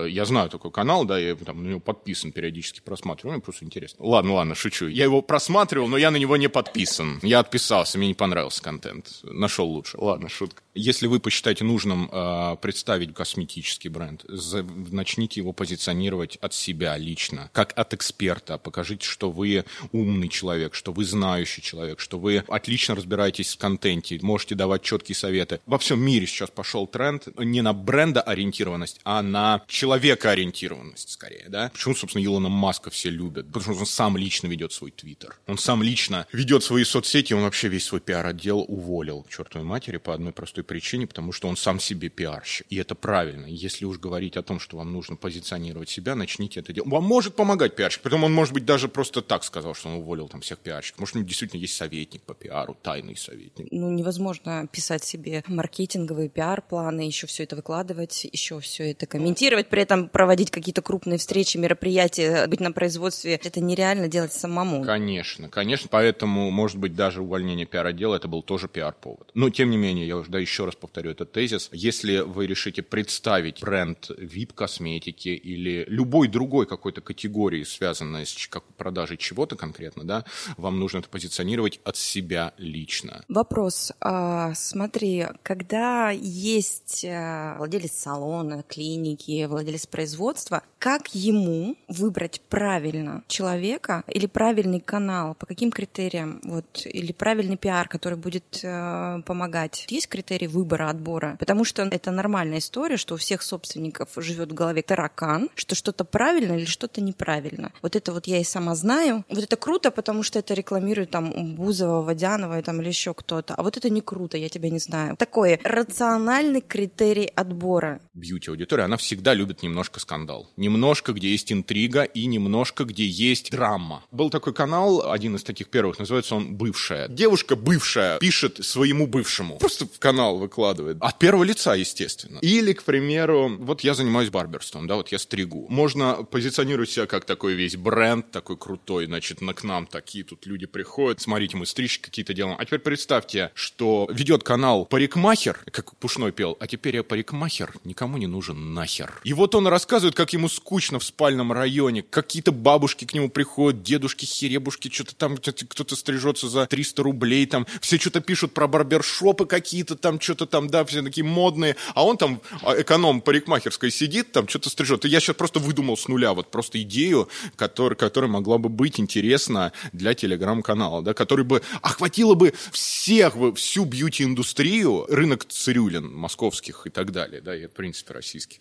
я 0.08 0.26
знаю 0.26 0.50
такой 0.50 0.72
канал, 0.72 1.06
да, 1.06 1.20
я 1.20 1.36
там 1.36 1.64
на 1.64 1.68
него 1.70 1.80
подписан, 1.80 2.32
периодически 2.32 2.82
просматриваю, 2.82 3.36
мне 3.36 3.42
просто 3.42 3.66
интересно. 3.66 4.06
Ладно, 4.06 4.34
ладно, 4.36 4.56
шучу. 4.56 4.88
Я 4.88 5.04
его 5.04 5.22
просматривал, 5.22 5.88
но 5.88 5.98
я 5.98 6.12
на 6.12 6.18
него 6.18 6.38
не 6.38 6.48
подписан. 6.48 7.20
Я 7.22 7.40
отписался, 7.40 7.98
мне 7.98 8.08
не 8.08 8.14
понравился 8.14 8.62
контент. 8.62 9.20
Нашел 9.24 9.68
лучше. 9.68 9.98
Ладно, 10.00 10.30
шутка. 10.30 10.62
Если 10.78 11.08
вы 11.08 11.22
посчитаете 11.22 11.64
нужным 11.64 12.10
э, 12.12 12.58
представить 12.62 13.14
косметический 13.14 13.90
бренд, 13.90 14.26
за, 14.28 14.62
начните 14.62 15.40
его 15.40 15.54
позиционировать 15.54 16.36
от 16.42 16.54
себя 16.54 16.98
лично, 16.98 17.50
как 17.54 17.72
от 17.78 17.94
эксперта. 17.94 18.58
Покажите, 18.58 19.08
что 19.08 19.32
вы 19.32 19.64
умный 19.94 20.28
человек, 20.28 20.76
что 20.76 20.92
вы 20.92 21.06
знающий 21.06 21.62
человек, 21.62 22.02
что 22.02 22.20
вы 22.20 22.44
отлично 22.50 22.94
разбираетесь 22.94 23.56
в 23.56 23.58
контенте, 23.58 24.20
можете 24.22 24.56
давать 24.56 24.82
четкие 24.82 25.16
советы. 25.16 25.62
Во 25.66 25.78
всем 25.78 26.02
мире 26.02 26.28
сейчас 26.28 26.50
пошел 26.50 26.88
тренд 26.88 27.30
не 27.38 27.62
на 27.62 27.72
брендоориентированность, 27.72 29.00
а 29.06 29.22
на 29.22 29.64
человекоориентированность 29.68 31.12
скорее. 31.12 31.46
Да? 31.48 31.70
Почему, 31.70 31.96
собственно, 31.96 32.22
Илона 32.22 32.50
Маска 32.50 32.90
все 32.90 33.10
любят? 33.10 33.48
Потому 33.48 33.76
что 33.76 33.80
он 33.80 33.86
сам 33.86 34.18
лично 34.18 34.48
ведет 34.48 34.74
свой 34.74 34.92
твиттер. 34.92 35.38
Он 35.48 35.58
сам 35.58 35.82
лично 35.82 36.28
ведет 36.34 36.66
свои 36.66 36.84
соцсети, 36.84 37.32
он 37.32 37.44
вообще 37.44 37.70
весь 37.70 37.86
свой 37.86 38.02
пиар-отдел 38.02 38.66
уволил 38.68 39.24
к 39.24 39.30
чертовой 39.30 39.66
матери 39.66 39.96
по 39.96 40.14
одной 40.14 40.34
простой 40.34 40.65
причине, 40.66 41.08
потому 41.08 41.32
что 41.32 41.48
он 41.48 41.56
сам 41.56 41.80
себе 41.80 42.10
пиарщик. 42.10 42.68
И 42.70 42.76
это 42.76 42.96
правильно. 42.96 43.46
Если 43.46 43.86
уж 43.86 43.98
говорить 43.98 44.38
о 44.38 44.44
том, 44.44 44.60
что 44.60 44.78
вам 44.78 44.92
нужно 44.92 45.16
позиционировать 45.16 45.90
себя, 45.90 46.16
начните 46.16 46.60
это 46.60 46.74
делать. 46.74 46.92
Вам 46.92 47.04
может 47.04 47.36
помогать 47.36 47.76
пиарщик. 47.76 48.02
Потом 48.02 48.24
он, 48.24 48.34
может 48.34 48.54
быть, 48.54 48.66
даже 48.66 48.88
просто 48.88 49.22
так 49.22 49.44
сказал, 49.44 49.74
что 49.74 49.90
он 49.90 49.96
уволил 49.96 50.28
там 50.28 50.42
всех 50.42 50.60
пиарщиков. 50.60 51.00
Может, 51.00 51.16
у 51.16 51.20
него 51.20 51.28
действительно 51.28 51.62
есть 51.62 51.76
советник 51.76 52.22
по 52.24 52.34
пиару, 52.34 52.78
тайный 52.82 53.16
советник. 53.16 53.68
Ну, 53.72 53.92
невозможно 53.92 54.68
писать 54.72 55.04
себе 55.04 55.44
маркетинговые 55.48 56.30
пиар-планы, 56.30 57.02
еще 57.02 57.28
все 57.28 57.44
это 57.44 57.56
выкладывать, 57.56 58.28
еще 58.32 58.60
все 58.60 58.92
это 58.92 59.06
комментировать, 59.06 59.70
при 59.70 59.82
этом 59.82 60.10
проводить 60.10 60.52
какие-то 60.52 60.82
крупные 60.82 61.18
встречи, 61.18 61.58
мероприятия, 61.58 62.48
быть 62.48 62.60
на 62.60 62.72
производстве. 62.72 63.40
Это 63.44 63.62
нереально 63.62 64.08
делать 64.08 64.34
самому. 64.34 64.84
Конечно, 64.84 65.50
конечно. 65.50 65.88
Поэтому, 65.92 66.52
может 66.52 66.78
быть, 66.78 66.96
даже 66.96 67.22
увольнение 67.22 67.66
пиар-отдела 67.66 68.16
это 68.16 68.28
был 68.28 68.42
тоже 68.42 68.68
пиар-повод. 68.68 69.32
Но, 69.34 69.50
тем 69.50 69.70
не 69.70 69.78
менее, 69.78 70.08
я 70.08 70.18
уже 70.18 70.30
да, 70.30 70.40
еще 70.40 70.55
раз 70.64 70.76
повторю 70.76 71.12
этот 71.12 71.32
тезис. 71.32 71.70
Если 71.74 72.20
вы 72.20 72.46
решите 72.46 72.84
представить 72.84 73.62
бренд 73.62 74.12
VIP-косметики 74.12 75.30
или 75.30 75.86
любой 75.88 76.28
другой 76.28 76.68
какой-то 76.68 77.02
категории, 77.02 77.64
связанной 77.64 78.28
с 78.28 78.48
продажей 78.78 79.18
чего-то 79.18 79.56
конкретно, 79.56 80.04
да, 80.04 80.26
вам 80.58 80.80
нужно 80.80 81.00
это 81.00 81.10
позиционировать 81.10 81.80
от 81.84 81.98
себя 81.98 82.54
лично. 82.58 83.26
Вопрос. 83.28 83.92
А, 84.00 84.54
смотри, 84.54 85.26
когда 85.42 86.12
есть 86.12 87.06
а, 87.06 87.56
владелец 87.58 87.92
салона, 87.94 88.64
клиники, 88.64 89.46
владелец 89.46 89.88
производства, 89.88 90.62
как 90.78 91.16
ему 91.16 91.76
выбрать 91.88 92.42
правильно 92.48 93.24
человека 93.28 94.04
или 94.08 94.28
правильный 94.28 94.80
канал, 94.80 95.34
по 95.34 95.46
каким 95.46 95.72
критериям, 95.72 96.40
вот, 96.44 96.86
или 96.86 97.12
правильный 97.12 97.58
пиар, 97.58 97.88
который 97.88 98.18
будет 98.18 98.60
э, 98.62 99.22
помогать? 99.26 99.86
Есть 99.90 100.08
критерий 100.46 100.48
выбора, 100.48 100.90
отбора? 100.90 101.36
Потому 101.40 101.66
что 101.66 101.84
это 101.84 102.12
нормальная 102.12 102.60
история, 102.60 102.98
что 102.98 103.16
у 103.16 103.18
всех 103.18 103.42
собственников 103.42 104.10
живет 104.18 104.52
в 104.52 104.54
голове 104.54 104.82
таракан, 104.82 105.50
что 105.56 105.76
что-то 105.76 106.06
правильно 106.06 106.54
или 106.54 106.66
что-то 106.66 107.02
неправильно. 107.02 107.72
Вот 107.82 107.96
это 107.96 108.12
вот 108.14 108.28
я 108.28 108.40
и 108.40 108.44
сама 108.44 108.76
знаю. 108.76 109.24
Вот 109.30 109.44
это 109.44 109.56
круто, 109.56 109.92
потому 109.92 110.24
что 110.24 110.40
это 110.40 110.54
рекламирует 110.54 111.12
там 111.12 111.56
Бузова, 111.56 112.02
Водянова 112.02 112.62
там, 112.62 112.82
или 112.82 112.90
еще 112.90 113.14
кто-то. 113.14 113.56
А 113.56 113.64
вот 113.64 113.78
это 113.78 113.90
не 113.90 114.02
круто, 114.02 114.38
я 114.38 114.50
тебя 114.50 114.70
не 114.70 114.80
знаю. 114.80 115.16
Такой 115.18 115.60
рациональный 115.64 116.62
критерий 116.62 117.32
отбора. 117.36 118.00
Бьюти-аудитория, 118.14 118.86
она 118.86 118.98
всегда 118.98 119.34
любит 119.34 119.64
немножко 119.64 120.00
скандал. 120.00 120.48
Немножко, 120.58 121.14
где 121.14 121.30
есть 121.30 121.52
интрига 121.52 122.04
и 122.04 122.26
немножко, 122.28 122.86
где 122.86 123.06
есть 123.06 123.52
драма. 123.52 124.04
Был 124.12 124.30
такой 124.30 124.54
канал, 124.54 125.12
один 125.12 125.36
из 125.36 125.44
таких 125.44 125.70
первых, 125.70 126.00
называется 126.00 126.36
он 126.36 126.56
«Бывшая». 126.56 127.08
Девушка 127.08 127.56
бывшая 127.56 128.20
пишет 128.20 128.66
своему 128.66 129.08
бывшему. 129.08 129.58
Просто 129.58 129.86
в 129.86 130.00
канал 130.36 130.40
выкладывает. 130.40 130.98
От 131.00 131.20
первого 131.20 131.44
лица, 131.44 131.76
естественно. 131.76 132.40
Или, 132.42 132.74
к 132.74 132.84
примеру, 132.84 133.58
вот 133.60 133.82
я 133.82 133.94
занимаюсь 133.94 134.30
барберством, 134.30 134.88
да, 134.88 134.96
вот 134.96 135.12
я 135.12 135.20
стригу. 135.20 135.66
Можно 135.70 136.24
позиционировать 136.24 136.90
себя 136.90 137.06
как 137.06 137.26
такой 137.26 137.54
весь 137.54 137.76
бренд, 137.76 138.32
такой 138.32 138.58
крутой, 138.58 139.06
значит, 139.06 139.42
на 139.42 139.54
к 139.54 139.64
нам 139.64 139.86
такие 139.88 140.24
тут 140.24 140.46
люди 140.46 140.66
приходят, 140.66 141.22
смотрите, 141.22 141.58
мы 141.58 141.66
стричь 141.66 142.00
какие-то 142.00 142.34
делаем. 142.34 142.58
А 142.60 142.66
теперь 142.66 142.80
представьте, 142.80 143.52
что 143.54 144.08
ведет 144.12 144.44
канал 144.44 144.86
парикмахер, 144.86 145.60
как 145.72 145.96
Пушной 145.96 146.32
пел, 146.32 146.58
а 146.60 146.68
теперь 146.68 146.96
я 146.96 147.04
парикмахер, 147.04 147.74
никому 147.84 148.18
не 148.18 148.28
нужен 148.28 148.74
нахер. 148.74 149.22
И 149.24 149.34
вот 149.34 149.56
он 149.56 149.68
рассказывает, 149.68 150.16
как 150.16 150.34
ему 150.34 150.50
скучно 150.50 151.00
в 151.00 151.04
спальном 151.04 151.52
районе, 151.52 152.02
какие-то 152.02 152.52
бабушки 152.52 153.06
к 153.06 153.14
нему 153.14 153.30
приходят, 153.30 153.82
дедушки, 153.82 154.26
херебушки, 154.26 154.90
что-то 154.92 155.16
там, 155.16 155.38
кто-то 155.38 155.96
стрижется 155.96 156.50
за 156.50 156.66
300 156.66 157.04
рублей, 157.04 157.46
там, 157.46 157.66
все 157.82 157.98
что-то 157.98 158.22
пишут 158.22 158.54
про 158.54 158.68
барбершопы 158.68 159.46
какие-то 159.46 159.96
там, 159.96 160.15
что-то 160.20 160.46
там, 160.46 160.70
да, 160.70 160.84
все 160.86 161.02
такие 161.02 161.24
модные, 161.24 161.76
а 161.94 162.06
он 162.06 162.18
там, 162.18 162.42
а, 162.62 162.80
эконом 162.80 163.22
парикмахерской 163.22 163.92
сидит, 163.92 164.32
там, 164.32 164.48
что-то 164.48 164.70
стрижет. 164.70 165.06
И 165.06 165.10
я 165.10 165.20
сейчас 165.20 165.36
просто 165.36 165.60
выдумал 165.60 165.98
с 165.98 166.08
нуля 166.08 166.34
вот 166.34 166.52
просто 166.52 166.82
идею, 166.82 167.30
которая, 167.56 167.96
которая 167.96 168.30
могла 168.30 168.58
бы 168.58 168.70
быть 168.70 169.00
интересна 169.00 169.72
для 169.94 170.14
телеграм-канала, 170.14 171.02
да, 171.02 171.14
который 171.14 171.46
бы 171.46 171.62
охватила 171.82 172.36
бы 172.36 172.54
всех, 172.72 173.36
всю 173.56 173.86
бьюти-индустрию, 173.86 175.06
рынок 175.10 175.46
цирюлин 175.46 176.14
московских 176.14 176.88
и 176.88 176.90
так 176.90 177.12
далее, 177.12 177.42
да, 177.42 177.56
и, 177.56 177.68
в 177.68 177.72
принципе, 177.72 178.14
российских. 178.14 178.60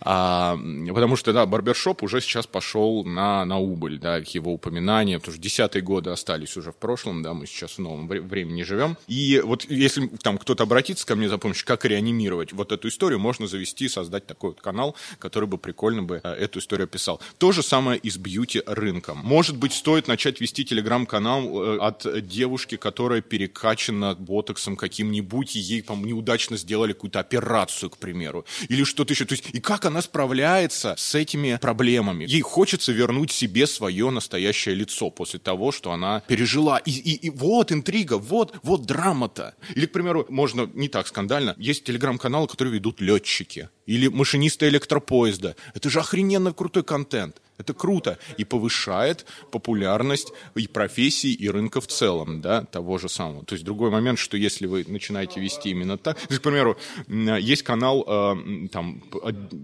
А, 0.00 0.58
потому 0.88 1.16
что, 1.16 1.32
да, 1.32 1.46
барбершоп 1.46 2.02
уже 2.02 2.20
сейчас 2.20 2.46
пошел 2.46 3.04
на, 3.04 3.44
на 3.44 3.58
убыль, 3.58 3.98
да, 3.98 4.16
его 4.16 4.52
упоминания, 4.52 5.18
потому 5.18 5.34
что 5.34 5.42
десятые 5.42 5.82
годы 5.82 6.10
остались 6.10 6.56
уже 6.56 6.72
в 6.72 6.76
прошлом, 6.76 7.22
да, 7.22 7.34
мы 7.34 7.46
сейчас 7.46 7.72
в 7.72 7.78
новом 7.78 8.08
времени 8.08 8.62
живем. 8.62 8.96
И 9.06 9.40
вот 9.44 9.64
если 9.64 10.08
там 10.22 10.38
кто-то 10.38 10.64
обратится 10.64 10.95
ко 11.04 11.16
мне 11.16 11.28
за 11.28 11.38
помощью, 11.38 11.66
как 11.66 11.84
реанимировать 11.84 12.52
вот 12.52 12.72
эту 12.72 12.88
историю, 12.88 13.18
можно 13.18 13.46
завести, 13.46 13.88
создать 13.88 14.26
такой 14.26 14.50
вот 14.50 14.60
канал, 14.60 14.96
который 15.18 15.48
бы 15.48 15.58
прикольно 15.58 16.02
бы 16.02 16.20
э, 16.22 16.28
эту 16.28 16.58
историю 16.58 16.84
описал. 16.84 17.20
То 17.38 17.52
же 17.52 17.62
самое 17.62 17.98
и 17.98 18.10
с 18.10 18.16
бьюти-рынком. 18.16 19.18
Может 19.18 19.56
быть, 19.56 19.72
стоит 19.72 20.08
начать 20.08 20.40
вести 20.40 20.64
телеграм-канал 20.64 21.62
э, 21.62 21.78
от 21.78 22.26
девушки, 22.26 22.76
которая 22.76 23.20
перекачана 23.20 24.14
ботоксом 24.14 24.76
каким-нибудь, 24.76 25.56
и 25.56 25.58
ей, 25.58 25.82
по 25.82 25.94
неудачно 25.94 26.56
сделали 26.56 26.92
какую-то 26.92 27.20
операцию, 27.20 27.90
к 27.90 27.98
примеру, 27.98 28.44
или 28.68 28.84
что-то 28.84 29.12
еще. 29.12 29.24
То 29.24 29.34
есть, 29.34 29.44
и 29.52 29.60
как 29.60 29.84
она 29.84 30.02
справляется 30.02 30.94
с 30.96 31.14
этими 31.14 31.58
проблемами? 31.60 32.24
Ей 32.24 32.40
хочется 32.40 32.92
вернуть 32.92 33.32
себе 33.32 33.66
свое 33.66 34.10
настоящее 34.10 34.74
лицо 34.74 35.10
после 35.10 35.38
того, 35.38 35.72
что 35.72 35.92
она 35.92 36.20
пережила. 36.26 36.78
И, 36.78 36.90
и, 36.90 37.26
и 37.26 37.30
вот 37.30 37.72
интрига, 37.72 38.18
вот, 38.18 38.54
вот 38.62 38.86
драма-то. 38.86 39.54
Или, 39.74 39.86
к 39.86 39.92
примеру, 39.92 40.26
можно 40.28 40.68
не 40.74 40.85
так 40.88 41.06
скандально, 41.06 41.54
есть 41.58 41.84
телеграм-каналы, 41.84 42.48
которые 42.48 42.74
ведут 42.74 43.00
летчики 43.00 43.68
или 43.86 44.08
машинисты 44.08 44.68
электропоезда. 44.68 45.56
Это 45.74 45.90
же 45.90 46.00
охрененно 46.00 46.52
крутой 46.52 46.84
контент. 46.84 47.40
Это 47.58 47.74
круто 47.74 48.18
и 48.36 48.44
повышает 48.44 49.26
популярность 49.50 50.32
и 50.54 50.66
профессий, 50.66 51.32
и 51.32 51.48
рынка 51.48 51.80
в 51.80 51.86
целом, 51.86 52.40
да, 52.40 52.64
того 52.64 52.98
же 52.98 53.08
самого. 53.08 53.44
То 53.44 53.54
есть 53.54 53.64
другой 53.64 53.90
момент, 53.90 54.18
что 54.18 54.36
если 54.36 54.66
вы 54.66 54.84
начинаете 54.88 55.40
вести 55.40 55.70
именно 55.70 55.96
так, 55.96 56.18
то 56.20 56.38
к 56.38 56.42
примеру, 56.42 56.76
есть 57.08 57.62
канал 57.62 58.04
э, 58.06 58.68
там 58.72 59.02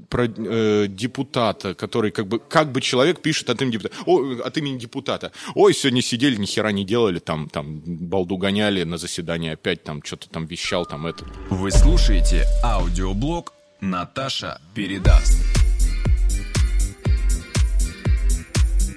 про 0.09 0.25
э, 0.25 0.87
депутата, 0.89 1.75
который 1.75 2.11
как 2.11 2.27
бы 2.27 2.39
как 2.39 2.73
бы 2.73 2.81
человек 2.81 3.21
пишет 3.21 3.51
от 3.51 3.61
имени 3.63 3.73
депутата, 3.73 3.95
о, 4.07 4.41
от 4.45 4.57
имени 4.57 4.79
депутата. 4.79 5.33
Ой, 5.55 5.75
сегодня 5.75 6.03
сидели, 6.03 6.37
ни 6.37 6.47
хера 6.47 6.73
не 6.73 6.85
делали, 6.85 7.19
там 7.19 7.49
там 7.49 7.83
балду 7.85 8.37
гоняли 8.37 8.85
на 8.85 8.99
заседание 8.99 9.53
опять 9.53 9.83
там 9.85 10.03
что-то 10.03 10.29
там 10.29 10.47
вещал 10.47 10.87
там 10.87 11.07
это. 11.07 11.25
Вы 11.51 11.71
слушаете 11.71 12.47
аудиоблог 12.63 13.53
Наташа 13.81 14.61
передаст. 14.75 15.42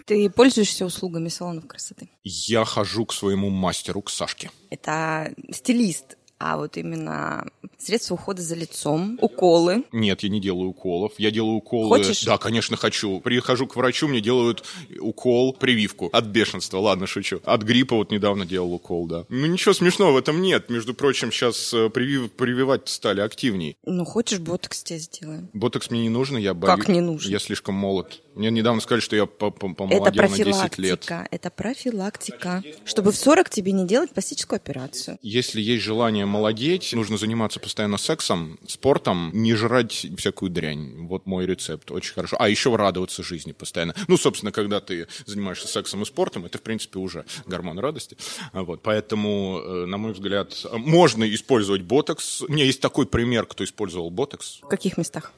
Ты 0.06 0.30
пользуешься 0.30 0.86
услугами 0.86 1.30
салонов 1.30 1.68
красоты? 1.68 2.10
Я 2.24 2.64
хожу 2.64 3.06
к 3.06 3.14
своему 3.14 3.50
мастеру, 3.50 4.02
к 4.04 4.12
Сашке. 4.12 4.52
Это 4.70 5.34
стилист 5.52 6.18
а 6.38 6.58
вот 6.58 6.78
именно 6.78 7.46
средства 7.78 8.16
ухода 8.16 8.42
за 8.42 8.56
лицом, 8.56 9.18
уколы. 9.22 9.84
Нет, 9.92 10.22
я 10.24 10.30
не 10.30 10.42
делаю 10.42 10.70
уколов. 10.70 11.14
Я 11.18 11.32
делаю 11.32 11.56
уколы... 11.56 11.98
Хочешь? 11.98 12.24
Да, 12.24 12.38
конечно, 12.38 12.76
хочу. 12.78 13.20
Прихожу 13.22 13.68
к 13.68 13.76
врачу, 13.76 14.08
мне 14.08 14.22
делают 14.22 14.64
укол, 15.00 15.54
прививку. 15.54 16.10
От 16.12 16.26
бешенства, 16.26 16.80
ладно, 16.80 17.08
шучу. 17.08 17.42
От 17.46 17.64
гриппа 17.64 17.96
вот 17.96 18.12
недавно 18.12 18.46
делал 18.46 18.74
укол, 18.74 19.08
да. 19.08 19.26
Ну, 19.30 19.46
ничего 19.46 19.74
смешного 19.74 20.12
в 20.12 20.18
этом 20.18 20.42
нет. 20.42 20.70
Между 20.70 20.94
прочим, 20.94 21.32
сейчас 21.32 21.74
э, 21.74 21.90
привив... 21.90 22.32
прививать 22.34 22.90
стали 22.90 23.22
активней. 23.22 23.78
Ну, 23.86 24.04
хочешь, 24.04 24.40
ботокс 24.40 24.84
тебе 24.84 25.00
сделаем? 25.00 25.50
Ботокс 25.54 25.90
мне 25.90 26.02
не 26.02 26.10
нужно, 26.10 26.38
я 26.38 26.54
боюсь. 26.54 26.78
Как 26.78 26.90
не 26.90 27.02
нужно? 27.02 27.30
Я 27.30 27.40
слишком 27.40 27.76
молод. 27.76 28.22
Мне 28.36 28.52
недавно 28.52 28.82
сказали, 28.82 29.00
что 29.00 29.16
я 29.16 29.26
помолодел 29.26 30.06
Это 30.06 30.22
на 30.22 30.28
10 30.28 30.78
лет. 30.78 31.10
Это 31.32 31.50
профилактика. 31.50 32.62
Чтобы 32.84 33.12
в 33.12 33.16
40 33.16 33.50
тебе 33.50 33.72
не 33.72 33.88
делать 33.88 34.12
пластическую 34.12 34.58
операцию. 34.58 35.18
Если 35.22 35.62
есть 35.62 35.84
желание 35.84 36.25
желание 36.26 36.36
молодеть, 36.36 36.94
нужно 36.94 37.18
заниматься 37.18 37.60
постоянно 37.60 37.98
сексом, 37.98 38.58
спортом, 38.68 39.32
не 39.34 39.56
жрать 39.56 40.08
всякую 40.18 40.50
дрянь. 40.50 41.08
Вот 41.08 41.26
мой 41.26 41.46
рецепт, 41.46 41.92
очень 41.92 42.14
хорошо. 42.14 42.38
А 42.40 42.50
еще 42.50 42.76
радоваться 42.76 43.24
жизни 43.24 43.54
постоянно. 43.54 43.94
Ну, 44.08 44.18
собственно, 44.18 44.52
когда 44.52 44.80
ты 44.80 45.08
занимаешься 45.26 45.68
сексом 45.68 46.02
и 46.02 46.06
спортом, 46.06 46.46
это, 46.46 46.58
в 46.58 46.62
принципе, 46.62 47.00
уже 47.00 47.26
гормон 47.46 47.80
радости. 47.80 48.18
Вот, 48.54 48.82
поэтому, 48.82 49.60
э, 49.60 49.86
на 49.86 49.98
мой 49.98 50.14
взгляд, 50.14 50.66
можно 50.74 51.26
использовать 51.34 51.82
ботокс. 51.82 52.42
У 52.42 52.52
меня 52.52 52.66
есть 52.66 52.82
такой 52.82 53.06
пример, 53.06 53.46
кто 53.46 53.64
использовал 53.64 54.10
ботокс. 54.10 54.60
В 54.62 54.68
каких 54.68 54.98
местах? 54.98 55.32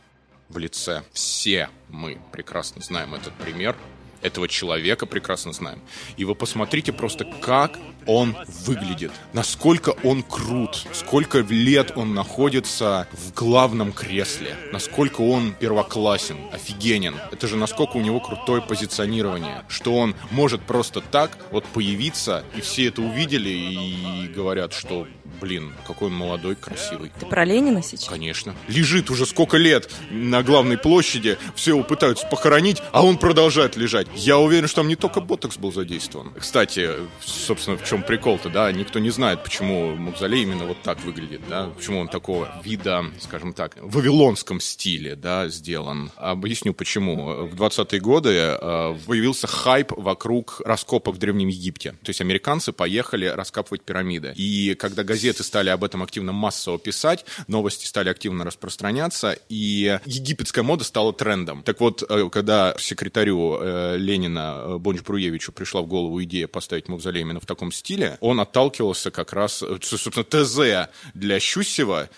В 0.50 0.58
лице. 0.58 1.04
Все 1.12 1.69
мы 1.89 2.17
прекрасно 2.32 2.82
знаем 2.82 3.13
этот 3.13 3.34
пример 3.34 3.76
этого 4.21 4.47
человека 4.47 5.06
прекрасно 5.06 5.53
знаем. 5.53 5.82
И 6.17 6.25
вы 6.25 6.36
посмотрите 6.36 6.93
просто, 6.93 7.25
как 7.25 7.80
он 8.08 8.36
выглядит, 8.65 9.12
насколько 9.34 9.93
он 10.03 10.23
крут, 10.23 10.88
сколько 10.93 11.39
лет 11.39 11.91
он 11.95 12.13
находится 12.13 13.08
в 13.12 13.34
главном 13.34 13.91
кресле, 13.91 14.56
насколько 14.71 15.21
он 15.21 15.53
первоклассен, 15.53 16.38
офигенен. 16.53 17.15
Это 17.32 17.47
же 17.47 17.58
насколько 17.58 17.97
у 17.97 18.01
него 18.01 18.19
крутое 18.19 18.62
позиционирование, 18.62 19.65
что 19.67 19.95
он 19.95 20.15
может 20.32 20.62
просто 20.62 21.01
так 21.01 21.38
вот 21.51 21.65
появиться, 21.65 22.43
и 22.56 22.62
все 22.62 22.88
это 22.88 23.01
увидели 23.01 23.49
и 23.49 24.27
говорят, 24.27 24.73
что 24.73 25.08
Блин, 25.39 25.73
какой 25.85 26.07
он 26.07 26.15
молодой, 26.15 26.55
красивый. 26.55 27.11
Ты 27.19 27.25
про 27.25 27.45
Ленина 27.45 27.83
сейчас? 27.83 28.09
Конечно. 28.09 28.55
Лежит 28.67 29.09
уже 29.09 29.25
сколько 29.25 29.57
лет 29.57 29.89
на 30.09 30.41
главной 30.41 30.77
площади, 30.77 31.37
все 31.55 31.71
его 31.71 31.83
пытаются 31.83 32.25
похоронить, 32.27 32.81
а 32.91 33.05
он 33.05 33.17
продолжает 33.17 33.75
лежать. 33.75 34.07
Я 34.15 34.39
уверен, 34.39 34.67
что 34.67 34.77
там 34.77 34.87
не 34.87 34.95
только 34.95 35.21
ботокс 35.21 35.57
был 35.57 35.71
задействован. 35.71 36.33
Кстати, 36.37 36.89
собственно, 37.23 37.77
в 37.77 37.85
чем 37.85 38.03
прикол-то, 38.03 38.49
да, 38.49 38.71
никто 38.71 38.99
не 38.99 39.09
знает, 39.09 39.43
почему 39.43 39.95
мавзолей 39.95 40.43
именно 40.43 40.65
вот 40.65 40.81
так 40.81 41.03
выглядит, 41.03 41.41
да, 41.47 41.67
почему 41.67 41.99
он 41.99 42.07
такого 42.07 42.51
вида, 42.63 43.05
скажем 43.19 43.53
так, 43.53 43.75
в 43.79 43.95
вавилонском 43.95 44.59
стиле, 44.59 45.15
да, 45.15 45.49
сделан. 45.49 46.11
Объясню 46.15 46.73
почему. 46.73 47.47
В 47.47 47.55
20-е 47.55 47.99
годы 47.99 48.29
э, 48.29 48.95
появился 49.05 49.47
хайп 49.47 49.91
вокруг 49.95 50.61
раскопок 50.65 51.15
в 51.15 51.17
Древнем 51.17 51.49
Египте. 51.49 51.91
То 52.03 52.09
есть 52.09 52.21
американцы 52.21 52.71
поехали 52.71 53.25
раскапывать 53.25 53.83
пирамиды. 53.83 54.33
И 54.35 54.75
когда 54.75 55.03
газеты 55.03 55.16
газеты 55.17 55.43
стали 55.43 55.69
об 55.69 55.84
этом 55.84 56.03
активно 56.03 56.32
массово 56.32 56.77
писать, 56.77 57.25
новости 57.47 57.88
стали 57.88 58.10
активно 58.10 58.45
распространяться, 58.45 59.36
и 59.49 59.99
египетская 60.06 60.63
мода 60.63 60.84
стала 60.84 61.12
трендом. 61.12 61.63
Так 61.63 61.80
вот, 61.80 62.03
э, 62.08 62.30
когда 62.32 62.75
секретарю 62.77 63.58
э, 63.60 63.97
Ленина 63.97 64.58
э, 64.58 64.77
Бонч 64.77 65.01
Бруевичу 65.01 65.51
пришла 65.51 65.82
в 65.82 65.88
голову 65.88 66.21
идея 66.23 66.47
поставить 66.47 66.88
мавзолей 66.88 67.23
именно 67.23 67.39
в 67.39 67.47
таком 67.47 67.71
стиле, 67.71 68.19
он 68.21 68.39
отталкивался 68.39 69.10
как 69.10 69.34
раз, 69.34 69.63
собственно, 69.82 70.23
ТЗ 70.23 70.91
для 71.15 71.39
Щусева 71.39 72.10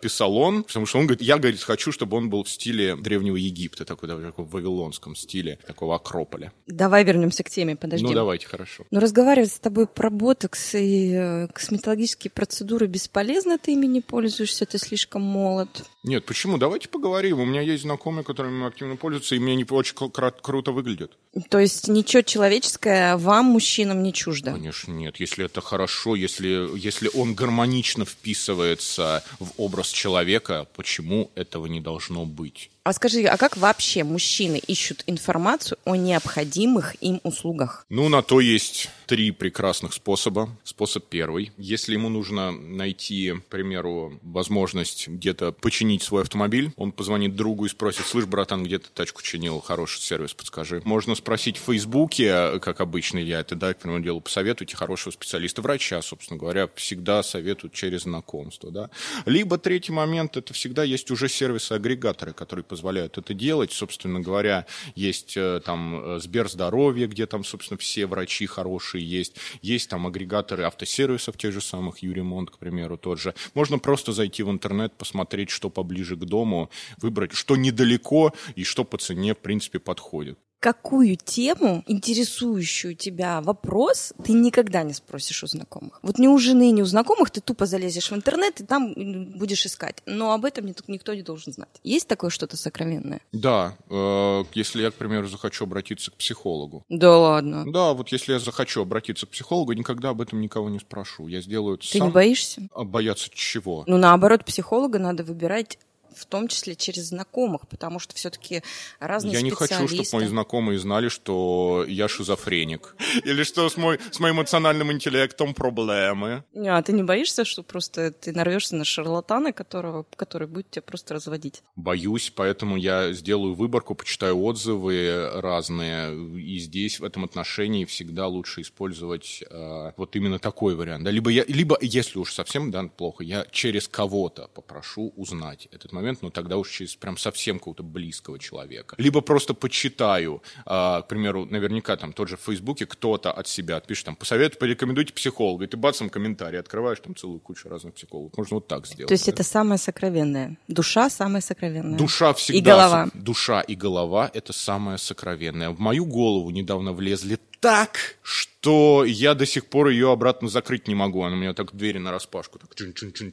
писал 0.00 0.36
он, 0.36 0.62
потому 0.62 0.86
что 0.86 0.98
он 1.00 1.06
говорит, 1.06 1.22
я, 1.22 1.38
говорит, 1.38 1.60
хочу, 1.60 1.90
чтобы 1.90 2.16
он 2.16 2.30
был 2.30 2.44
в 2.44 2.48
стиле 2.48 2.94
Древнего 2.94 3.36
Египта, 3.36 3.84
такой, 3.84 4.08
такой 4.08 4.44
в 4.44 4.50
вавилонском 4.50 5.16
стиле, 5.16 5.58
такого 5.66 5.96
Акрополя. 5.96 6.52
Давай 6.68 7.02
вернемся 7.02 7.42
к 7.42 7.50
теме, 7.50 7.74
подожди. 7.74 8.06
Ну, 8.06 8.12
давайте, 8.12 8.46
хорошо. 8.46 8.84
Ну, 8.92 9.00
разговаривать 9.00 9.50
с 9.50 9.58
тобой 9.58 9.88
про 9.88 10.10
ботокс 10.10 10.74
и 10.74 11.48
косметологические 11.52 12.30
процессы 12.30 12.43
процедуры 12.44 12.86
бесполезно, 12.86 13.56
ты 13.56 13.72
ими 13.72 13.86
не 13.86 14.02
пользуешься, 14.02 14.66
ты 14.66 14.76
слишком 14.76 15.22
молод. 15.22 15.86
Нет, 16.04 16.26
почему? 16.26 16.58
Давайте 16.58 16.88
поговорим. 16.88 17.40
У 17.40 17.46
меня 17.46 17.62
есть 17.62 17.82
знакомые, 17.82 18.24
которыми 18.24 18.66
активно 18.66 18.96
пользуются, 18.96 19.34
и 19.34 19.38
мне 19.38 19.56
не 19.56 19.64
очень 19.64 19.94
кру- 19.94 20.34
круто 20.40 20.70
выглядят. 20.70 21.12
То 21.48 21.58
есть 21.58 21.88
ничего 21.88 22.22
человеческое 22.22 23.16
вам, 23.16 23.46
мужчинам, 23.46 24.02
не 24.02 24.12
чуждо? 24.12 24.52
Конечно, 24.52 24.92
нет. 24.92 25.16
Если 25.18 25.46
это 25.46 25.62
хорошо, 25.62 26.14
если, 26.14 26.68
если 26.78 27.10
он 27.14 27.34
гармонично 27.34 28.04
вписывается 28.04 29.24
в 29.40 29.52
образ 29.56 29.88
человека, 29.88 30.66
почему 30.76 31.30
этого 31.34 31.66
не 31.66 31.80
должно 31.80 32.26
быть? 32.26 32.70
А 32.84 32.92
скажи, 32.92 33.22
а 33.22 33.38
как 33.38 33.56
вообще 33.56 34.04
мужчины 34.04 34.60
ищут 34.66 35.04
информацию 35.06 35.78
о 35.86 35.96
необходимых 35.96 37.02
им 37.02 37.18
услугах? 37.22 37.86
Ну, 37.88 38.10
на 38.10 38.20
то 38.20 38.40
есть 38.40 38.90
три 39.06 39.30
прекрасных 39.30 39.94
способа. 39.94 40.50
Способ 40.64 41.06
первый. 41.08 41.52
Если 41.56 41.94
ему 41.94 42.10
нужно 42.10 42.52
найти, 42.52 43.32
к 43.32 43.44
примеру, 43.46 44.20
возможность 44.22 45.08
где-то 45.08 45.52
починить 45.52 45.93
свой 46.02 46.22
автомобиль, 46.22 46.72
он 46.76 46.92
позвонит 46.92 47.36
другу 47.36 47.66
и 47.66 47.68
спросит, 47.68 48.06
слышь, 48.06 48.26
братан, 48.26 48.64
где 48.64 48.78
ты 48.78 48.88
тачку 48.92 49.22
чинил? 49.22 49.60
Хороший 49.60 50.00
сервис, 50.00 50.34
подскажи. 50.34 50.82
Можно 50.84 51.14
спросить 51.14 51.58
в 51.58 51.62
Фейсбуке, 51.64 52.58
как 52.60 52.80
обычно 52.80 53.18
я 53.18 53.40
это, 53.40 53.54
да, 53.54 53.74
к 53.74 53.78
примеру, 53.78 54.02
делаю, 54.02 54.20
посоветуйте 54.20 54.76
хорошего 54.76 55.12
специалиста, 55.12 55.62
врача, 55.62 56.00
собственно 56.02 56.38
говоря, 56.38 56.68
всегда 56.74 57.22
советуют 57.22 57.72
через 57.72 58.02
знакомство, 58.02 58.70
да. 58.70 58.90
Либо 59.26 59.58
третий 59.58 59.92
момент, 59.92 60.36
это 60.36 60.52
всегда 60.54 60.84
есть 60.84 61.10
уже 61.10 61.28
сервисы-агрегаторы, 61.28 62.32
которые 62.32 62.64
позволяют 62.64 63.18
это 63.18 63.34
делать. 63.34 63.72
Собственно 63.72 64.20
говоря, 64.20 64.66
есть 64.94 65.36
э, 65.36 65.60
там 65.64 66.16
э, 66.16 66.20
Сберздоровье, 66.20 67.06
где 67.06 67.26
там, 67.26 67.44
собственно, 67.44 67.78
все 67.78 68.06
врачи 68.06 68.46
хорошие 68.46 69.08
есть. 69.08 69.36
Есть 69.62 69.90
там 69.90 70.06
агрегаторы 70.06 70.64
автосервисов 70.64 71.36
тех 71.36 71.52
же 71.52 71.60
самых, 71.60 71.98
Юремонт, 71.98 72.50
к 72.50 72.58
примеру, 72.58 72.96
тот 72.96 73.18
же. 73.18 73.34
Можно 73.54 73.78
просто 73.78 74.12
зайти 74.12 74.42
в 74.42 74.50
интернет, 74.50 74.92
посмотреть, 74.94 75.50
что 75.50 75.70
поближе 75.84 76.16
к 76.16 76.24
дому, 76.24 76.70
выбрать, 76.96 77.32
что 77.32 77.56
недалеко 77.56 78.32
и 78.56 78.64
что 78.64 78.84
по 78.84 78.96
цене, 78.96 79.34
в 79.34 79.38
принципе, 79.38 79.78
подходит 79.78 80.38
какую 80.64 81.16
тему, 81.16 81.84
интересующую 81.86 82.94
тебя 82.94 83.42
вопрос, 83.42 84.14
ты 84.24 84.32
никогда 84.32 84.82
не 84.82 84.94
спросишь 84.94 85.44
у 85.44 85.46
знакомых. 85.46 85.98
Вот 86.00 86.18
ни 86.18 86.26
у 86.26 86.38
жены, 86.38 86.70
ни 86.70 86.80
у 86.80 86.86
знакомых 86.86 87.30
ты 87.30 87.42
тупо 87.42 87.66
залезешь 87.66 88.10
в 88.10 88.14
интернет 88.14 88.62
и 88.62 88.64
там 88.64 88.94
будешь 89.36 89.66
искать. 89.66 90.02
Но 90.06 90.32
об 90.32 90.46
этом 90.46 90.64
никто 90.86 91.12
не 91.12 91.20
должен 91.20 91.52
знать. 91.52 91.68
Есть 91.82 92.08
такое 92.08 92.30
что-то 92.30 92.56
сокровенное? 92.56 93.20
Да. 93.30 93.76
Э, 93.90 94.44
если 94.54 94.80
я, 94.80 94.90
к 94.90 94.94
примеру, 94.94 95.28
захочу 95.28 95.64
обратиться 95.64 96.10
к 96.10 96.14
психологу. 96.14 96.82
Да 96.88 97.14
ладно? 97.14 97.70
Да, 97.70 97.92
вот 97.92 98.08
если 98.08 98.32
я 98.32 98.38
захочу 98.38 98.80
обратиться 98.80 99.26
к 99.26 99.28
психологу, 99.28 99.74
никогда 99.74 100.08
об 100.08 100.22
этом 100.22 100.40
никого 100.40 100.70
не 100.70 100.78
спрошу. 100.78 101.28
Я 101.28 101.42
сделаю 101.42 101.74
это 101.74 101.86
Ты 101.86 101.98
сам. 101.98 102.06
не 102.06 102.12
боишься? 102.14 102.62
А 102.74 102.84
бояться 102.84 103.28
чего? 103.30 103.84
Ну, 103.86 103.98
наоборот, 103.98 104.46
психолога 104.46 104.98
надо 104.98 105.24
выбирать 105.24 105.78
в 106.16 106.26
том 106.26 106.48
числе 106.48 106.76
через 106.76 107.08
знакомых, 107.08 107.68
потому 107.68 107.98
что 107.98 108.14
все-таки 108.14 108.62
разные 109.00 109.34
Я 109.34 109.42
не 109.42 109.50
хочу, 109.50 109.88
чтобы 109.88 110.04
мои 110.12 110.26
знакомые 110.26 110.78
знали, 110.78 111.08
что 111.08 111.84
я 111.88 112.08
шизофреник. 112.08 112.96
Или 113.24 113.42
что 113.42 113.68
с, 113.68 113.76
мой, 113.76 113.98
с 114.10 114.20
моим 114.20 114.36
эмоциональным 114.36 114.92
интеллектом 114.92 115.54
проблемы. 115.54 116.44
А 116.54 116.82
ты 116.82 116.92
не 116.92 117.02
боишься, 117.02 117.44
что 117.44 117.62
просто 117.62 118.10
ты 118.12 118.32
нарвешься 118.32 118.76
на 118.76 118.84
шарлатана, 118.84 119.52
которого, 119.52 120.04
который 120.16 120.46
будет 120.46 120.70
тебя 120.70 120.82
просто 120.82 121.14
разводить? 121.14 121.62
Боюсь, 121.76 122.32
поэтому 122.34 122.76
я 122.76 123.12
сделаю 123.12 123.54
выборку, 123.54 123.94
почитаю 123.94 124.40
отзывы 124.42 125.30
разные. 125.34 126.14
И 126.38 126.58
здесь 126.58 127.00
в 127.00 127.04
этом 127.04 127.24
отношении 127.24 127.84
всегда 127.84 128.26
лучше 128.26 128.60
использовать 128.60 129.42
э, 129.48 129.92
вот 129.96 130.16
именно 130.16 130.38
такой 130.38 130.74
вариант. 130.74 131.04
Да? 131.04 131.10
Либо, 131.10 131.30
я, 131.30 131.44
либо, 131.46 131.78
если 131.80 132.18
уж 132.18 132.32
совсем 132.32 132.70
да, 132.70 132.84
плохо, 132.84 133.24
я 133.24 133.46
через 133.50 133.88
кого-то 133.88 134.48
попрошу 134.54 135.12
узнать 135.16 135.68
этот 135.70 135.92
момент 135.92 136.03
момент, 136.04 136.22
но 136.22 136.30
тогда 136.30 136.56
уж 136.56 136.70
через 136.70 136.96
прям 136.96 137.16
совсем 137.16 137.58
какого-то 137.58 137.82
близкого 137.82 138.38
человека. 138.38 138.96
Либо 138.98 139.20
просто 139.20 139.54
почитаю, 139.54 140.42
а, 140.66 141.02
к 141.02 141.08
примеру, 141.08 141.46
наверняка 141.46 141.96
там 141.96 142.12
тот 142.12 142.28
же 142.28 142.36
в 142.36 142.40
Фейсбуке 142.40 142.86
кто-то 142.86 143.32
от 143.32 143.48
себя 143.48 143.80
пишет, 143.80 144.06
там, 144.06 144.16
посоветуйте, 144.16 144.58
порекомендуйте 144.58 145.12
психолога, 145.12 145.64
и 145.64 145.68
ты 145.68 145.76
бацом 145.76 146.10
комментарий 146.10 146.58
открываешь, 146.58 147.00
там 147.00 147.16
целую 147.16 147.40
кучу 147.40 147.68
разных 147.68 147.94
психологов. 147.94 148.36
Можно 148.36 148.56
вот 148.56 148.68
так 148.68 148.86
сделать. 148.86 149.08
То 149.08 149.14
есть 149.14 149.26
да? 149.26 149.32
это 149.32 149.42
самое 149.42 149.78
сокровенное. 149.78 150.56
Душа 150.68 151.10
самая 151.10 151.40
сокровенная. 151.40 151.98
Душа 151.98 152.32
всегда. 152.34 152.58
И 152.58 152.62
голова. 152.62 153.08
Душа 153.14 153.60
и 153.60 153.74
голова— 153.74 154.30
это 154.34 154.52
самое 154.52 154.98
сокровенное. 154.98 155.70
В 155.70 155.80
мою 155.80 156.04
голову 156.04 156.50
недавно 156.50 156.92
влезли 156.92 157.38
так, 157.64 158.16
что 158.22 159.06
я 159.06 159.32
до 159.32 159.46
сих 159.46 159.64
пор 159.64 159.88
ее 159.88 160.12
обратно 160.12 160.48
закрыть 160.48 160.86
не 160.86 160.94
могу. 160.94 161.22
Она 161.22 161.34
у 161.34 161.38
меня 161.38 161.54
так 161.54 161.72
в 161.72 161.76
двери 161.76 161.96
на 161.96 162.10
распашку. 162.10 162.58
Так, 162.58 162.68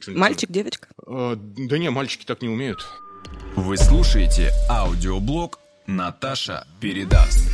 Мальчик, 0.08 0.50
девочка? 0.50 0.88
Э, 1.06 1.34
да 1.36 1.76
не, 1.76 1.90
мальчики 1.90 2.24
так 2.24 2.40
не 2.40 2.48
умеют. 2.48 2.82
Вы 3.56 3.76
слушаете 3.76 4.50
аудиоблог 4.70 5.58
«Наташа 5.86 6.66
передаст». 6.80 7.46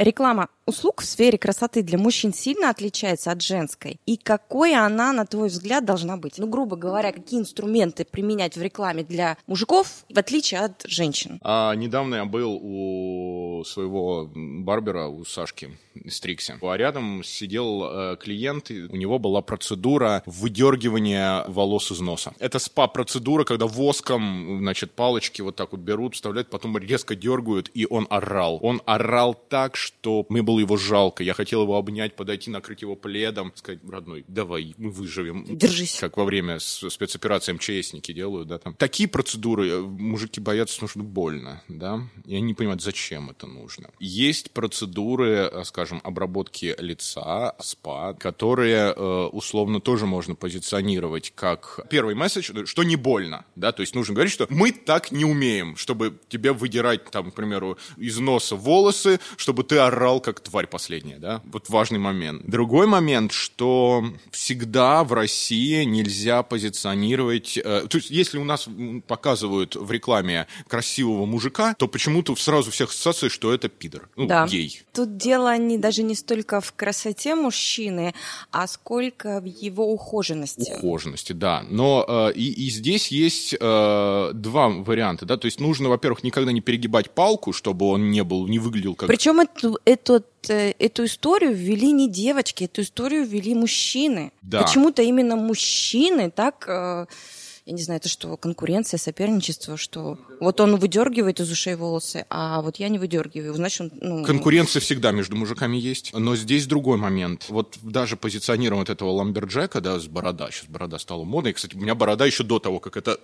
Реклама 0.00 0.48
услуг 0.70 1.02
в 1.02 1.04
сфере 1.04 1.36
красоты 1.36 1.82
для 1.82 1.98
мужчин 1.98 2.32
сильно 2.32 2.70
отличается 2.70 3.30
от 3.30 3.42
женской? 3.42 4.00
И 4.06 4.16
какой 4.16 4.74
она, 4.74 5.12
на 5.12 5.26
твой 5.26 5.48
взгляд, 5.48 5.84
должна 5.84 6.16
быть? 6.16 6.38
Ну, 6.38 6.46
грубо 6.46 6.76
говоря, 6.76 7.12
какие 7.12 7.40
инструменты 7.40 8.04
применять 8.04 8.56
в 8.56 8.62
рекламе 8.62 9.04
для 9.04 9.36
мужиков, 9.46 10.04
в 10.08 10.18
отличие 10.18 10.60
от 10.60 10.82
женщин? 10.86 11.38
А, 11.42 11.74
недавно 11.74 12.16
я 12.16 12.24
был 12.24 12.58
у 12.60 13.62
своего 13.64 14.30
барбера, 14.34 15.06
у 15.06 15.24
Сашки 15.24 15.76
Стрикси. 16.08 16.54
А 16.62 16.76
рядом 16.76 17.22
сидел 17.24 17.84
э, 17.84 18.16
клиент, 18.16 18.70
у 18.70 18.96
него 18.96 19.18
была 19.18 19.42
процедура 19.42 20.22
выдергивания 20.26 21.44
волос 21.48 21.90
из 21.90 22.00
носа. 22.00 22.32
Это 22.38 22.58
спа-процедура, 22.58 23.44
когда 23.44 23.66
воском, 23.66 24.58
значит, 24.60 24.92
палочки 24.92 25.42
вот 25.42 25.56
так 25.56 25.72
вот 25.72 25.80
берут, 25.80 26.14
вставляют, 26.14 26.48
потом 26.48 26.78
резко 26.78 27.14
дергают, 27.14 27.70
и 27.74 27.86
он 27.88 28.06
орал. 28.10 28.58
Он 28.62 28.80
орал 28.86 29.34
так, 29.34 29.76
что 29.76 30.24
мне 30.28 30.42
было 30.42 30.59
было 30.60 30.70
его 30.70 30.76
жалко, 30.76 31.22
я 31.22 31.34
хотел 31.34 31.62
его 31.62 31.76
обнять, 31.76 32.16
подойти, 32.16 32.50
накрыть 32.50 32.82
его 32.82 32.96
пледом, 32.96 33.52
сказать, 33.54 33.80
родной, 33.88 34.24
давай, 34.28 34.74
мы 34.78 34.90
выживем. 34.90 35.44
Держись. 35.48 35.98
Как 36.00 36.16
во 36.16 36.24
время 36.24 36.58
спецоперации 36.58 37.52
МЧСники 37.52 38.12
делают, 38.12 38.48
да, 38.48 38.58
там. 38.58 38.74
Такие 38.74 39.08
процедуры 39.08 39.68
э, 39.68 39.80
мужики 39.80 40.40
боятся, 40.40 40.76
потому 40.76 40.88
что 40.88 41.00
больно, 41.00 41.62
да, 41.68 42.00
и 42.26 42.36
они 42.36 42.42
не 42.42 42.54
понимают, 42.54 42.82
зачем 42.82 43.30
это 43.30 43.46
нужно. 43.46 43.90
Есть 43.98 44.50
процедуры, 44.50 45.50
э, 45.52 45.64
скажем, 45.64 46.00
обработки 46.04 46.74
лица, 46.78 47.54
спа, 47.60 48.14
которые 48.14 48.92
э, 48.94 49.28
условно 49.32 49.80
тоже 49.80 50.06
можно 50.06 50.34
позиционировать 50.34 51.32
как 51.34 51.80
первый 51.90 52.14
месседж, 52.14 52.66
что 52.66 52.82
не 52.82 52.96
больно, 52.96 53.44
да, 53.56 53.72
то 53.72 53.82
есть 53.82 53.94
нужно 53.94 54.14
говорить, 54.14 54.32
что 54.32 54.46
мы 54.50 54.72
так 54.72 55.12
не 55.12 55.24
умеем, 55.24 55.76
чтобы 55.76 56.18
тебе 56.28 56.52
выдирать, 56.52 57.10
там, 57.10 57.30
к 57.30 57.34
примеру, 57.34 57.78
из 57.96 58.18
носа 58.18 58.56
волосы, 58.56 59.20
чтобы 59.36 59.64
ты 59.64 59.78
орал 59.78 60.20
как 60.20 60.40
тварь 60.50 60.66
последняя, 60.66 61.18
да, 61.18 61.42
вот 61.44 61.68
важный 61.68 61.98
момент. 61.98 62.42
Другой 62.44 62.86
момент, 62.86 63.32
что 63.32 64.04
всегда 64.32 65.04
в 65.04 65.12
России 65.12 65.84
нельзя 65.84 66.42
позиционировать, 66.42 67.56
э, 67.56 67.86
то 67.88 67.98
есть 67.98 68.10
если 68.10 68.38
у 68.38 68.44
нас 68.44 68.68
показывают 69.06 69.76
в 69.76 69.90
рекламе 69.90 70.46
красивого 70.66 71.24
мужика, 71.24 71.74
то 71.74 71.86
почему-то 71.86 72.34
сразу 72.36 72.70
всех 72.70 72.90
ассоциаций, 72.90 73.28
что 73.28 73.54
это 73.54 73.68
пидор, 73.68 74.08
ну, 74.16 74.26
да. 74.26 74.46
гей. 74.46 74.82
Тут 74.92 75.16
дело 75.16 75.56
не, 75.56 75.78
даже 75.78 76.02
не 76.02 76.14
столько 76.14 76.60
в 76.60 76.72
красоте 76.72 77.34
мужчины, 77.34 78.14
а 78.50 78.66
сколько 78.66 79.40
в 79.40 79.44
его 79.44 79.92
ухоженности. 79.92 80.72
Ухоженности, 80.78 81.32
да. 81.32 81.64
Но 81.70 82.04
э, 82.08 82.32
и, 82.34 82.66
и 82.66 82.70
здесь 82.70 83.08
есть 83.08 83.54
э, 83.54 84.30
два 84.34 84.68
варианта, 84.68 85.26
да, 85.26 85.36
то 85.36 85.46
есть 85.46 85.60
нужно, 85.60 85.88
во-первых, 85.88 86.24
никогда 86.24 86.50
не 86.50 86.60
перегибать 86.60 87.10
палку, 87.10 87.52
чтобы 87.52 87.86
он 87.86 88.10
не 88.10 88.24
был, 88.24 88.48
не 88.48 88.58
выглядел 88.58 88.96
как... 88.96 89.06
Причем 89.08 89.38
эту, 89.38 89.78
эту, 89.84 90.16
э, 90.16 90.22
эту 90.48 91.04
историю 91.04 91.54
ввели 91.54 91.92
не 91.92 92.08
девочки, 92.08 92.64
эту 92.64 92.82
историю 92.82 93.26
ввели 93.26 93.54
мужчины. 93.54 94.32
Да. 94.42 94.62
Почему-то 94.62 95.02
именно 95.02 95.36
мужчины 95.36 96.30
так... 96.30 96.64
Э, 96.68 97.06
я 97.66 97.74
не 97.74 97.82
знаю, 97.82 97.98
это 97.98 98.08
что, 98.08 98.36
конкуренция, 98.36 98.98
соперничество, 98.98 99.76
что 99.76 100.18
вот 100.40 100.60
он 100.60 100.76
выдергивает 100.76 101.40
из 101.40 101.50
ушей 101.52 101.74
волосы, 101.76 102.26
а 102.28 102.62
вот 102.62 102.76
я 102.76 102.88
не 102.88 102.98
выдергиваю, 102.98 103.54
значит 103.54 103.80
он... 103.80 103.90
Ну... 104.00 104.24
Конкуренция 104.24 104.80
всегда 104.80 105.12
между 105.12 105.36
мужиками 105.36 105.76
есть, 105.76 106.12
но 106.12 106.34
здесь 106.36 106.66
другой 106.66 106.96
момент. 106.96 107.46
Вот 107.48 107.78
даже 107.82 108.16
позиционирование 108.16 108.82
вот 108.82 108.90
этого 108.90 109.10
ламберджека, 109.10 109.80
да, 109.80 110.00
с 110.00 110.06
борода, 110.06 110.50
сейчас 110.50 110.68
борода 110.68 110.98
стала 110.98 111.24
модной, 111.24 111.52
кстати, 111.52 111.76
у 111.76 111.78
меня 111.78 111.94
борода 111.94 112.26
еще 112.26 112.42
до 112.42 112.58
того, 112.58 112.80
как 112.80 112.96
это 112.96 113.20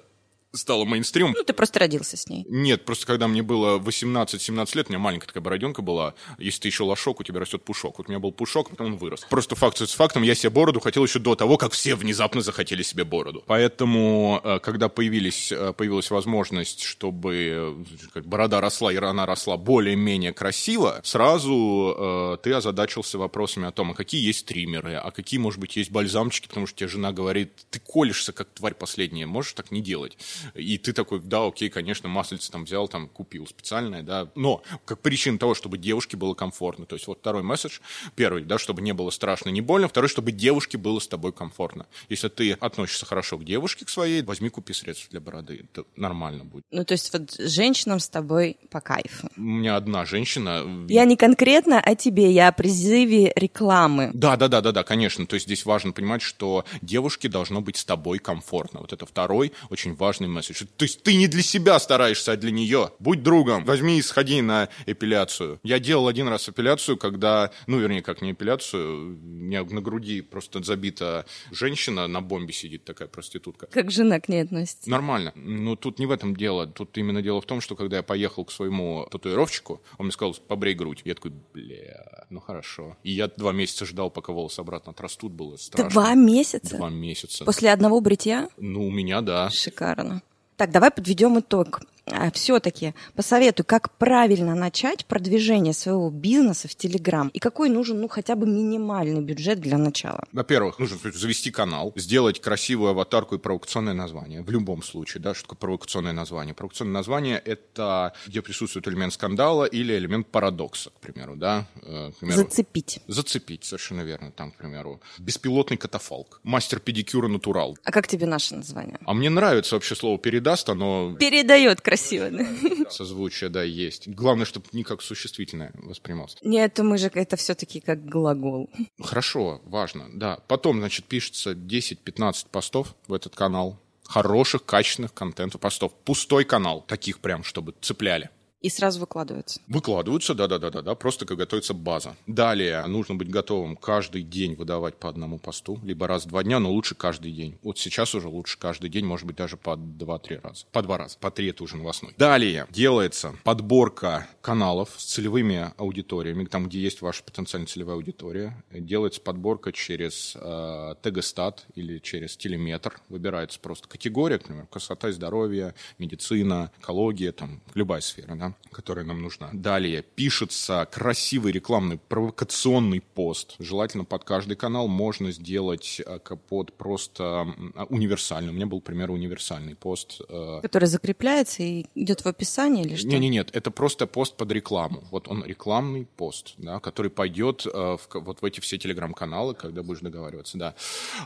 стала 0.56 0.84
мейнстримом. 0.84 1.34
Ну, 1.36 1.44
ты 1.44 1.52
просто 1.52 1.78
родился 1.78 2.16
с 2.16 2.28
ней. 2.28 2.44
Нет, 2.48 2.84
просто 2.84 3.06
когда 3.06 3.28
мне 3.28 3.42
было 3.42 3.78
18-17 3.78 4.76
лет, 4.76 4.86
у 4.88 4.92
меня 4.92 4.98
маленькая 4.98 5.26
такая 5.26 5.42
бороденка 5.42 5.82
была. 5.82 6.14
Если 6.38 6.62
ты 6.62 6.68
еще 6.68 6.84
лошок, 6.84 7.20
у 7.20 7.24
тебя 7.24 7.40
растет 7.40 7.64
пушок. 7.64 7.98
Вот 7.98 8.08
у 8.08 8.10
меня 8.10 8.20
был 8.20 8.32
пушок, 8.32 8.70
потом 8.70 8.86
он 8.86 8.96
вырос. 8.96 9.26
Просто 9.28 9.54
факт 9.54 9.78
с 9.78 9.92
фактом, 9.92 10.22
я 10.22 10.34
себе 10.34 10.50
бороду 10.50 10.80
хотел 10.80 11.04
еще 11.04 11.18
до 11.18 11.34
того, 11.34 11.56
как 11.56 11.72
все 11.72 11.94
внезапно 11.94 12.40
захотели 12.40 12.82
себе 12.82 13.04
бороду. 13.04 13.42
Поэтому, 13.46 14.40
э, 14.42 14.58
когда 14.60 14.88
появились, 14.88 15.52
э, 15.52 15.72
появилась 15.72 16.10
возможность, 16.10 16.82
чтобы 16.82 17.84
э, 18.14 18.20
борода 18.20 18.60
росла, 18.60 18.92
и 18.92 18.96
она 18.96 19.26
росла 19.26 19.56
более-менее 19.56 20.32
красиво, 20.32 21.00
сразу 21.04 21.94
э, 21.96 22.36
ты 22.42 22.52
озадачился 22.52 23.18
вопросами 23.18 23.68
о 23.68 23.72
том, 23.72 23.90
а 23.90 23.94
какие 23.94 24.24
есть 24.24 24.40
стримеры, 24.40 24.94
а 24.94 25.10
какие, 25.10 25.38
может 25.38 25.60
быть, 25.60 25.76
есть 25.76 25.90
бальзамчики, 25.90 26.48
потому 26.48 26.66
что 26.66 26.78
тебе 26.78 26.88
жена 26.88 27.12
говорит, 27.12 27.52
ты 27.70 27.80
колешься, 27.80 28.32
как 28.32 28.48
тварь 28.48 28.74
последняя, 28.74 29.26
можешь 29.26 29.52
так 29.52 29.70
не 29.70 29.80
делать. 29.80 30.16
И 30.54 30.78
ты 30.78 30.92
такой, 30.92 31.20
да, 31.20 31.46
окей, 31.46 31.68
конечно, 31.68 32.08
маслице 32.08 32.50
там 32.50 32.64
взял, 32.64 32.88
там 32.88 33.08
купил 33.08 33.46
специальное, 33.46 34.02
да. 34.02 34.30
Но 34.34 34.62
как 34.84 35.00
причина 35.00 35.38
того, 35.38 35.54
чтобы 35.54 35.78
девушке 35.78 36.16
было 36.16 36.34
комфортно. 36.34 36.86
То 36.86 36.96
есть 36.96 37.06
вот 37.06 37.18
второй 37.18 37.42
месседж. 37.42 37.78
Первый, 38.14 38.44
да, 38.44 38.58
чтобы 38.58 38.82
не 38.82 38.92
было 38.92 39.10
страшно, 39.10 39.50
не 39.50 39.60
больно. 39.60 39.88
Второй, 39.88 40.08
чтобы 40.08 40.32
девушке 40.32 40.78
было 40.78 40.98
с 40.98 41.08
тобой 41.08 41.32
комфортно. 41.32 41.86
Если 42.08 42.28
ты 42.28 42.52
относишься 42.52 43.06
хорошо 43.06 43.38
к 43.38 43.44
девушке, 43.44 43.84
к 43.84 43.88
своей, 43.88 44.22
возьми, 44.22 44.48
купи 44.48 44.72
средства 44.72 45.10
для 45.10 45.20
бороды. 45.20 45.66
Это 45.72 45.84
нормально 45.96 46.44
будет. 46.44 46.64
Ну, 46.70 46.84
то 46.84 46.92
есть 46.92 47.12
вот 47.12 47.34
женщинам 47.38 48.00
с 48.00 48.08
тобой 48.08 48.58
по 48.70 48.80
кайфу. 48.80 49.28
У 49.36 49.40
меня 49.40 49.76
одна 49.76 50.04
женщина... 50.04 50.64
Я 50.88 51.04
не 51.04 51.16
конкретно 51.16 51.80
о 51.80 51.94
тебе, 51.94 52.30
я 52.30 52.48
о 52.48 52.52
призыве 52.52 53.32
рекламы. 53.36 54.10
Да, 54.14 54.36
да, 54.36 54.48
да, 54.48 54.60
да, 54.60 54.72
да, 54.72 54.82
конечно. 54.82 55.26
То 55.26 55.34
есть 55.34 55.46
здесь 55.46 55.64
важно 55.64 55.92
понимать, 55.92 56.22
что 56.22 56.64
девушке 56.82 57.28
должно 57.28 57.60
быть 57.60 57.76
с 57.76 57.84
тобой 57.84 58.18
комфортно. 58.18 58.80
Вот 58.80 58.92
это 58.92 59.06
второй 59.06 59.52
очень 59.70 59.94
важный 59.94 60.28
месседж. 60.36 60.64
То 60.76 60.84
есть 60.84 61.02
ты 61.02 61.14
не 61.14 61.26
для 61.26 61.42
себя 61.42 61.78
стараешься, 61.78 62.32
а 62.32 62.36
для 62.36 62.50
нее. 62.50 62.92
Будь 62.98 63.22
другом. 63.22 63.64
Возьми 63.64 63.98
и 63.98 64.02
сходи 64.02 64.40
на 64.42 64.68
эпиляцию. 64.86 65.58
Я 65.62 65.78
делал 65.78 66.08
один 66.08 66.28
раз 66.28 66.48
эпиляцию, 66.48 66.96
когда, 66.96 67.50
ну, 67.66 67.78
вернее, 67.78 68.02
как 68.02 68.22
не 68.22 68.32
эпиляцию, 68.32 69.16
у 69.16 69.18
меня 69.18 69.64
на 69.64 69.80
груди 69.80 70.20
просто 70.20 70.62
забита 70.62 71.26
женщина, 71.50 72.06
на 72.06 72.20
бомбе 72.20 72.52
сидит 72.52 72.84
такая 72.84 73.08
проститутка. 73.08 73.66
Как 73.66 73.90
жена 73.90 74.20
к 74.20 74.28
ней 74.28 74.42
относится? 74.42 74.88
Нормально. 74.88 75.32
Ну, 75.34 75.76
тут 75.76 75.98
не 75.98 76.06
в 76.06 76.10
этом 76.10 76.36
дело. 76.36 76.66
Тут 76.66 76.96
именно 76.98 77.22
дело 77.22 77.40
в 77.40 77.46
том, 77.46 77.60
что 77.60 77.76
когда 77.76 77.98
я 77.98 78.02
поехал 78.02 78.44
к 78.44 78.52
своему 78.52 79.06
татуировщику, 79.10 79.80
он 79.98 80.06
мне 80.06 80.12
сказал, 80.12 80.34
побрей 80.34 80.74
грудь. 80.74 81.02
Я 81.04 81.14
такой, 81.14 81.32
бля, 81.52 82.26
ну 82.30 82.40
хорошо. 82.40 82.96
И 83.02 83.12
я 83.12 83.28
два 83.28 83.52
месяца 83.52 83.86
ждал, 83.86 84.10
пока 84.10 84.32
волосы 84.32 84.60
обратно 84.60 84.92
отрастут, 84.92 85.32
было 85.32 85.56
страшно. 85.56 85.90
Два 85.90 86.14
месяца? 86.14 86.76
Два 86.76 86.90
месяца. 86.90 87.44
После 87.44 87.72
одного 87.72 88.00
бритья? 88.00 88.48
Ну, 88.56 88.86
у 88.86 88.90
меня, 88.90 89.20
да. 89.20 89.50
Шикарно. 89.50 90.22
Так, 90.56 90.70
давай 90.70 90.90
подведем 90.90 91.38
итог. 91.38 91.80
А, 92.12 92.30
все-таки 92.30 92.94
посоветуй, 93.14 93.64
как 93.64 93.90
правильно 93.96 94.54
начать 94.54 95.06
продвижение 95.06 95.72
своего 95.72 96.08
бизнеса 96.10 96.68
в 96.68 96.74
Телеграм 96.76 97.28
и 97.28 97.40
какой 97.40 97.68
нужен, 97.68 98.00
ну, 98.00 98.08
хотя 98.08 98.36
бы 98.36 98.46
минимальный 98.46 99.20
бюджет 99.20 99.58
для 99.60 99.76
начала? 99.76 100.22
Во-первых, 100.32 100.78
нужно 100.78 100.98
завести 101.12 101.50
канал, 101.50 101.92
сделать 101.96 102.40
красивую 102.40 102.90
аватарку 102.90 103.34
и 103.34 103.38
провокационное 103.38 103.92
название. 103.92 104.42
В 104.42 104.50
любом 104.50 104.84
случае, 104.84 105.20
да, 105.20 105.34
что 105.34 105.48
такое 105.48 105.58
провокационное 105.58 106.12
название? 106.12 106.54
Провокационное 106.54 106.94
название— 106.94 107.38
это 107.44 108.12
где 108.28 108.40
присутствует 108.40 108.86
элемент 108.86 109.12
скандала 109.12 109.64
или 109.64 109.96
элемент 109.96 110.28
парадокса, 110.28 110.90
к 110.90 111.00
примеру, 111.00 111.34
да. 111.34 111.66
Э, 111.82 112.12
к 112.12 112.18
примеру, 112.18 112.42
зацепить. 112.42 113.00
Зацепить, 113.08 113.64
совершенно 113.64 114.02
верно. 114.02 114.30
Там, 114.30 114.52
к 114.52 114.56
примеру, 114.56 115.00
беспилотный 115.18 115.76
катафалк, 115.76 116.40
мастер 116.44 116.78
педикюра 116.78 117.26
натурал. 117.26 117.76
А 117.82 117.90
как 117.90 118.06
тебе 118.06 118.26
наше 118.26 118.54
название? 118.54 118.98
А 119.04 119.12
мне 119.12 119.28
нравится 119.28 119.74
вообще 119.74 119.96
слово 119.96 120.18
«передаст», 120.18 120.68
оно... 120.68 121.16
Передает 121.18 121.80
красиво 121.80 121.95
красиво, 121.96 122.30
да? 122.30 122.90
Созвучие, 122.90 123.50
да, 123.50 123.62
есть. 123.62 124.08
Главное, 124.08 124.44
чтобы 124.44 124.66
не 124.72 124.84
как 124.84 125.02
существительное 125.02 125.72
воспринималось. 125.74 126.36
Нет, 126.42 126.78
мы 126.78 126.98
же 126.98 127.10
это 127.12 127.36
все-таки 127.36 127.80
как 127.80 128.04
глагол. 128.04 128.70
Хорошо, 129.00 129.60
важно, 129.64 130.06
да. 130.12 130.38
Потом, 130.48 130.78
значит, 130.78 131.06
пишется 131.06 131.52
10-15 131.52 132.46
постов 132.50 132.94
в 133.08 133.14
этот 133.14 133.34
канал. 133.34 133.78
Хороших, 134.04 134.64
качественных 134.64 135.12
контентов, 135.14 135.60
постов. 135.60 135.92
Пустой 136.04 136.44
канал, 136.44 136.84
таких 136.86 137.18
прям, 137.18 137.42
чтобы 137.42 137.74
цепляли. 137.80 138.30
И 138.62 138.70
сразу 138.70 139.00
выкладываются. 139.00 139.60
Выкладываются, 139.68 140.34
да-да-да, 140.34 140.70
да, 140.70 140.94
просто 140.94 141.26
как 141.26 141.36
готовится 141.36 141.74
база. 141.74 142.16
Далее 142.26 142.84
нужно 142.86 143.14
быть 143.14 143.28
готовым 143.28 143.76
каждый 143.76 144.22
день 144.22 144.54
выдавать 144.54 144.96
по 144.96 145.10
одному 145.10 145.38
посту, 145.38 145.78
либо 145.82 146.06
раз 146.06 146.24
в 146.24 146.28
два 146.28 146.42
дня, 146.42 146.58
но 146.58 146.70
лучше 146.70 146.94
каждый 146.94 147.32
день. 147.32 147.58
Вот 147.62 147.78
сейчас 147.78 148.14
уже 148.14 148.28
лучше 148.28 148.58
каждый 148.58 148.88
день, 148.88 149.04
может 149.04 149.26
быть, 149.26 149.36
даже 149.36 149.56
по 149.58 149.76
два-три 149.76 150.38
раза. 150.38 150.64
По 150.72 150.82
два 150.82 150.96
раза, 150.96 151.18
по 151.18 151.30
три 151.30 151.48
это 151.48 151.62
уже 151.64 151.76
новостной. 151.76 152.14
Далее 152.16 152.66
делается 152.70 153.34
подборка 153.44 154.26
каналов 154.40 154.90
с 154.96 155.04
целевыми 155.04 155.72
аудиториями, 155.76 156.46
там, 156.46 156.66
где 156.66 156.80
есть 156.80 157.02
ваша 157.02 157.22
потенциальная 157.22 157.68
целевая 157.68 157.96
аудитория. 157.96 158.64
Делается 158.70 159.20
подборка 159.20 159.70
через 159.72 160.34
э, 160.34 160.94
Тегостат 161.02 161.66
или 161.74 161.98
через 161.98 162.36
телеметр. 162.38 163.00
Выбирается 163.10 163.60
просто 163.60 163.86
категория, 163.86 164.36
например, 164.38 164.66
красота 164.66 165.10
и 165.10 165.12
здоровье, 165.12 165.74
медицина, 165.98 166.72
экология, 166.80 167.32
там, 167.32 167.60
любая 167.74 168.00
сфера, 168.00 168.34
да 168.34 168.45
которая 168.70 169.04
нам 169.04 169.22
нужна. 169.22 169.50
Далее 169.52 170.02
пишется 170.02 170.86
красивый 170.90 171.52
рекламный 171.52 171.98
провокационный 171.98 173.00
пост. 173.00 173.56
Желательно 173.58 174.04
под 174.04 174.24
каждый 174.24 174.56
канал 174.56 174.88
можно 174.88 175.32
сделать 175.32 176.00
э, 176.04 176.18
под 176.48 176.72
просто 176.74 177.46
универсальный. 177.88 178.50
У 178.50 178.54
меня 178.54 178.66
был, 178.66 178.80
к 178.80 178.84
примеру, 178.84 179.14
универсальный 179.14 179.74
пост. 179.74 180.20
Э, 180.28 180.60
который 180.62 180.88
закрепляется 180.88 181.62
и 181.62 181.86
идет 181.94 182.22
в 182.22 182.26
описании 182.26 182.84
или 182.84 182.96
что? 182.96 183.08
Нет, 183.08 183.20
нет, 183.20 183.32
нет, 183.32 183.50
это 183.52 183.70
просто 183.70 184.06
пост 184.06 184.36
под 184.36 184.52
рекламу. 184.52 185.04
Вот 185.10 185.28
он 185.28 185.44
рекламный 185.44 186.06
пост, 186.16 186.54
да, 186.58 186.80
который 186.80 187.10
пойдет 187.10 187.66
э, 187.66 187.70
в, 187.70 188.08
вот 188.14 188.42
в 188.42 188.44
эти 188.44 188.60
все 188.60 188.78
телеграм-каналы, 188.78 189.54
когда 189.54 189.82
будешь 189.82 190.00
договариваться, 190.00 190.58
да. 190.58 190.74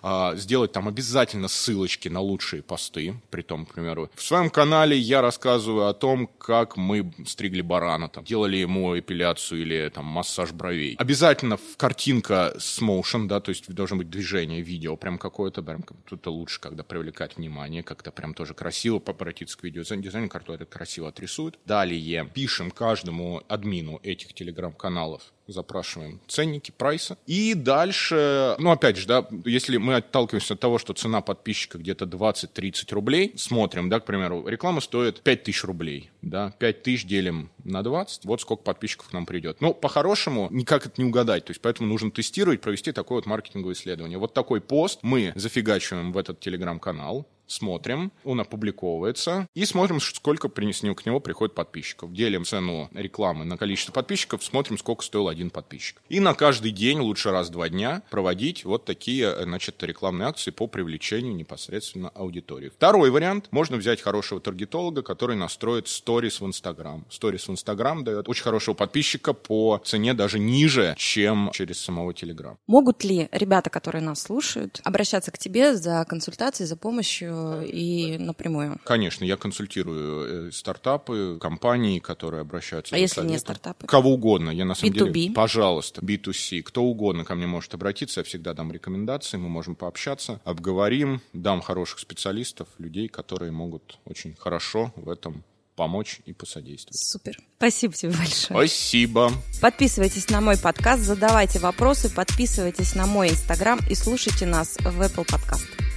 А, 0.02 0.36
сделать 0.36 0.72
там 0.72 0.88
обязательно 0.88 1.48
ссылочки 1.48 2.08
на 2.08 2.20
лучшие 2.20 2.62
посты, 2.62 3.20
при 3.30 3.42
том, 3.42 3.66
к 3.66 3.74
примеру, 3.74 4.10
в 4.14 4.22
своем 4.22 4.50
канале 4.50 4.96
я 4.96 5.22
рассказываю 5.22 5.88
о 5.88 5.94
том, 5.94 6.26
как 6.26 6.76
мы 6.76 7.09
стригли 7.26 7.60
барана, 7.60 8.08
там, 8.08 8.24
делали 8.24 8.56
ему 8.56 8.98
эпиляцию 8.98 9.62
или 9.62 9.88
там 9.88 10.04
массаж 10.06 10.52
бровей. 10.52 10.96
Обязательно 10.98 11.58
картинка 11.76 12.54
с 12.58 12.80
motion, 12.80 13.26
да, 13.26 13.40
то 13.40 13.50
есть 13.50 13.72
должно 13.72 13.96
быть 13.96 14.10
движение, 14.10 14.60
видео 14.60 14.96
прям 14.96 15.18
какое-то, 15.18 15.62
прям 15.62 15.84
это 16.10 16.30
лучше, 16.30 16.60
когда 16.60 16.82
привлекать 16.82 17.36
внимание, 17.36 17.82
как-то 17.82 18.10
прям 18.10 18.34
тоже 18.34 18.54
красиво 18.54 19.02
обратиться 19.04 19.58
к 19.58 19.62
видеодизайну, 19.62 20.28
карту 20.28 20.52
это 20.52 20.64
красиво 20.64 21.08
отрисует. 21.08 21.58
Далее 21.64 22.28
пишем 22.32 22.70
каждому 22.70 23.42
админу 23.48 24.00
этих 24.02 24.34
телеграм-каналов 24.34 25.22
запрашиваем 25.52 26.20
ценники, 26.26 26.72
прайсы. 26.76 27.16
И 27.26 27.54
дальше, 27.54 28.56
ну, 28.58 28.70
опять 28.70 28.96
же, 28.96 29.06
да, 29.06 29.26
если 29.44 29.76
мы 29.76 29.96
отталкиваемся 29.96 30.54
от 30.54 30.60
того, 30.60 30.78
что 30.78 30.92
цена 30.92 31.20
подписчика 31.20 31.78
где-то 31.78 32.04
20-30 32.04 32.94
рублей, 32.94 33.32
смотрим, 33.36 33.88
да, 33.88 34.00
к 34.00 34.04
примеру, 34.04 34.46
реклама 34.46 34.80
стоит 34.80 35.20
5000 35.22 35.64
рублей, 35.64 36.10
да, 36.22 36.54
5000 36.58 37.04
делим 37.04 37.50
на 37.64 37.82
20, 37.82 38.24
вот 38.24 38.40
сколько 38.40 38.62
подписчиков 38.62 39.08
к 39.08 39.12
нам 39.12 39.26
придет. 39.26 39.60
Но 39.60 39.74
по-хорошему 39.74 40.48
никак 40.50 40.86
это 40.86 41.00
не 41.00 41.08
угадать, 41.08 41.44
то 41.44 41.50
есть 41.50 41.60
поэтому 41.60 41.88
нужно 41.88 42.10
тестировать, 42.10 42.60
провести 42.60 42.92
такое 42.92 43.16
вот 43.16 43.26
маркетинговое 43.26 43.74
исследование. 43.74 44.18
Вот 44.18 44.34
такой 44.34 44.60
пост 44.60 45.00
мы 45.02 45.32
зафигачиваем 45.34 46.12
в 46.12 46.18
этот 46.18 46.40
телеграм-канал, 46.40 47.26
смотрим, 47.50 48.12
он 48.24 48.40
опубликовывается, 48.40 49.46
и 49.54 49.64
смотрим, 49.64 50.00
сколько 50.00 50.48
принесли 50.48 50.94
к 50.94 51.06
нему 51.06 51.20
приходит 51.20 51.54
подписчиков. 51.54 52.12
Делим 52.12 52.44
цену 52.44 52.88
рекламы 52.92 53.44
на 53.44 53.56
количество 53.56 53.92
подписчиков, 53.92 54.42
смотрим, 54.42 54.78
сколько 54.78 55.04
стоил 55.04 55.28
один 55.28 55.50
подписчик. 55.50 56.02
И 56.08 56.20
на 56.20 56.34
каждый 56.34 56.70
день, 56.70 57.00
лучше 57.00 57.30
раз 57.30 57.48
в 57.48 57.52
два 57.52 57.68
дня, 57.68 58.02
проводить 58.10 58.64
вот 58.64 58.84
такие, 58.84 59.34
значит, 59.42 59.82
рекламные 59.82 60.28
акции 60.28 60.50
по 60.50 60.66
привлечению 60.66 61.34
непосредственно 61.34 62.08
аудитории. 62.10 62.70
Второй 62.70 63.10
вариант. 63.10 63.48
Можно 63.50 63.76
взять 63.76 64.00
хорошего 64.00 64.40
таргетолога, 64.40 65.02
который 65.02 65.36
настроит 65.36 65.88
сторис 65.88 66.40
в 66.40 66.46
Инстаграм. 66.46 67.04
Сторис 67.10 67.48
в 67.48 67.52
Инстаграм 67.52 68.04
дает 68.04 68.28
очень 68.28 68.42
хорошего 68.42 68.74
подписчика 68.74 69.32
по 69.32 69.80
цене 69.84 70.14
даже 70.14 70.38
ниже, 70.38 70.94
чем 70.98 71.50
через 71.52 71.80
самого 71.80 72.14
Телеграм. 72.14 72.58
Могут 72.66 73.04
ли 73.04 73.28
ребята, 73.32 73.70
которые 73.70 74.02
нас 74.02 74.22
слушают, 74.22 74.80
обращаться 74.84 75.30
к 75.30 75.38
тебе 75.38 75.74
за 75.76 76.04
консультацией, 76.08 76.66
за 76.66 76.76
помощью 76.76 77.39
и 77.62 78.18
напрямую? 78.18 78.78
Конечно, 78.84 79.24
я 79.24 79.36
консультирую 79.36 80.48
э, 80.48 80.52
стартапы, 80.52 81.38
компании, 81.40 81.98
которые 81.98 82.42
обращаются. 82.42 82.94
А 82.94 82.98
если 82.98 83.16
советом. 83.16 83.32
не 83.32 83.38
стартапы? 83.38 83.86
Кого 83.86 84.12
угодно. 84.12 84.50
Я 84.50 84.64
на 84.64 84.74
самом 84.74 84.94
B2B? 84.94 85.12
деле, 85.12 85.32
пожалуйста, 85.32 86.00
B2C. 86.00 86.62
Кто 86.62 86.82
угодно 86.82 87.24
ко 87.24 87.34
мне 87.34 87.46
может 87.46 87.74
обратиться, 87.74 88.20
я 88.20 88.24
всегда 88.24 88.54
дам 88.54 88.72
рекомендации, 88.72 89.36
мы 89.36 89.48
можем 89.48 89.74
пообщаться, 89.74 90.40
обговорим, 90.44 91.20
дам 91.32 91.60
хороших 91.60 91.98
специалистов, 91.98 92.68
людей, 92.78 93.08
которые 93.08 93.52
могут 93.52 93.98
очень 94.04 94.34
хорошо 94.34 94.92
в 94.96 95.08
этом 95.08 95.44
помочь 95.80 96.20
и 96.26 96.34
посодействовать. 96.34 96.98
Супер. 96.98 97.38
Спасибо 97.56 97.94
тебе 97.94 98.12
большое. 98.12 98.68
Спасибо. 98.68 99.32
Подписывайтесь 99.62 100.28
на 100.28 100.42
мой 100.42 100.58
подкаст, 100.58 101.02
задавайте 101.02 101.58
вопросы, 101.58 102.14
подписывайтесь 102.14 102.94
на 102.94 103.06
мой 103.06 103.30
инстаграм 103.30 103.78
и 103.88 103.94
слушайте 103.94 104.44
нас 104.44 104.76
в 104.76 105.00
Apple 105.00 105.26
Podcast. 105.26 105.89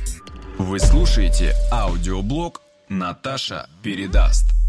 Вы 0.57 0.79
слушаете 0.79 1.55
аудиоблог 1.71 2.61
«Наташа 2.87 3.67
передаст». 3.81 4.62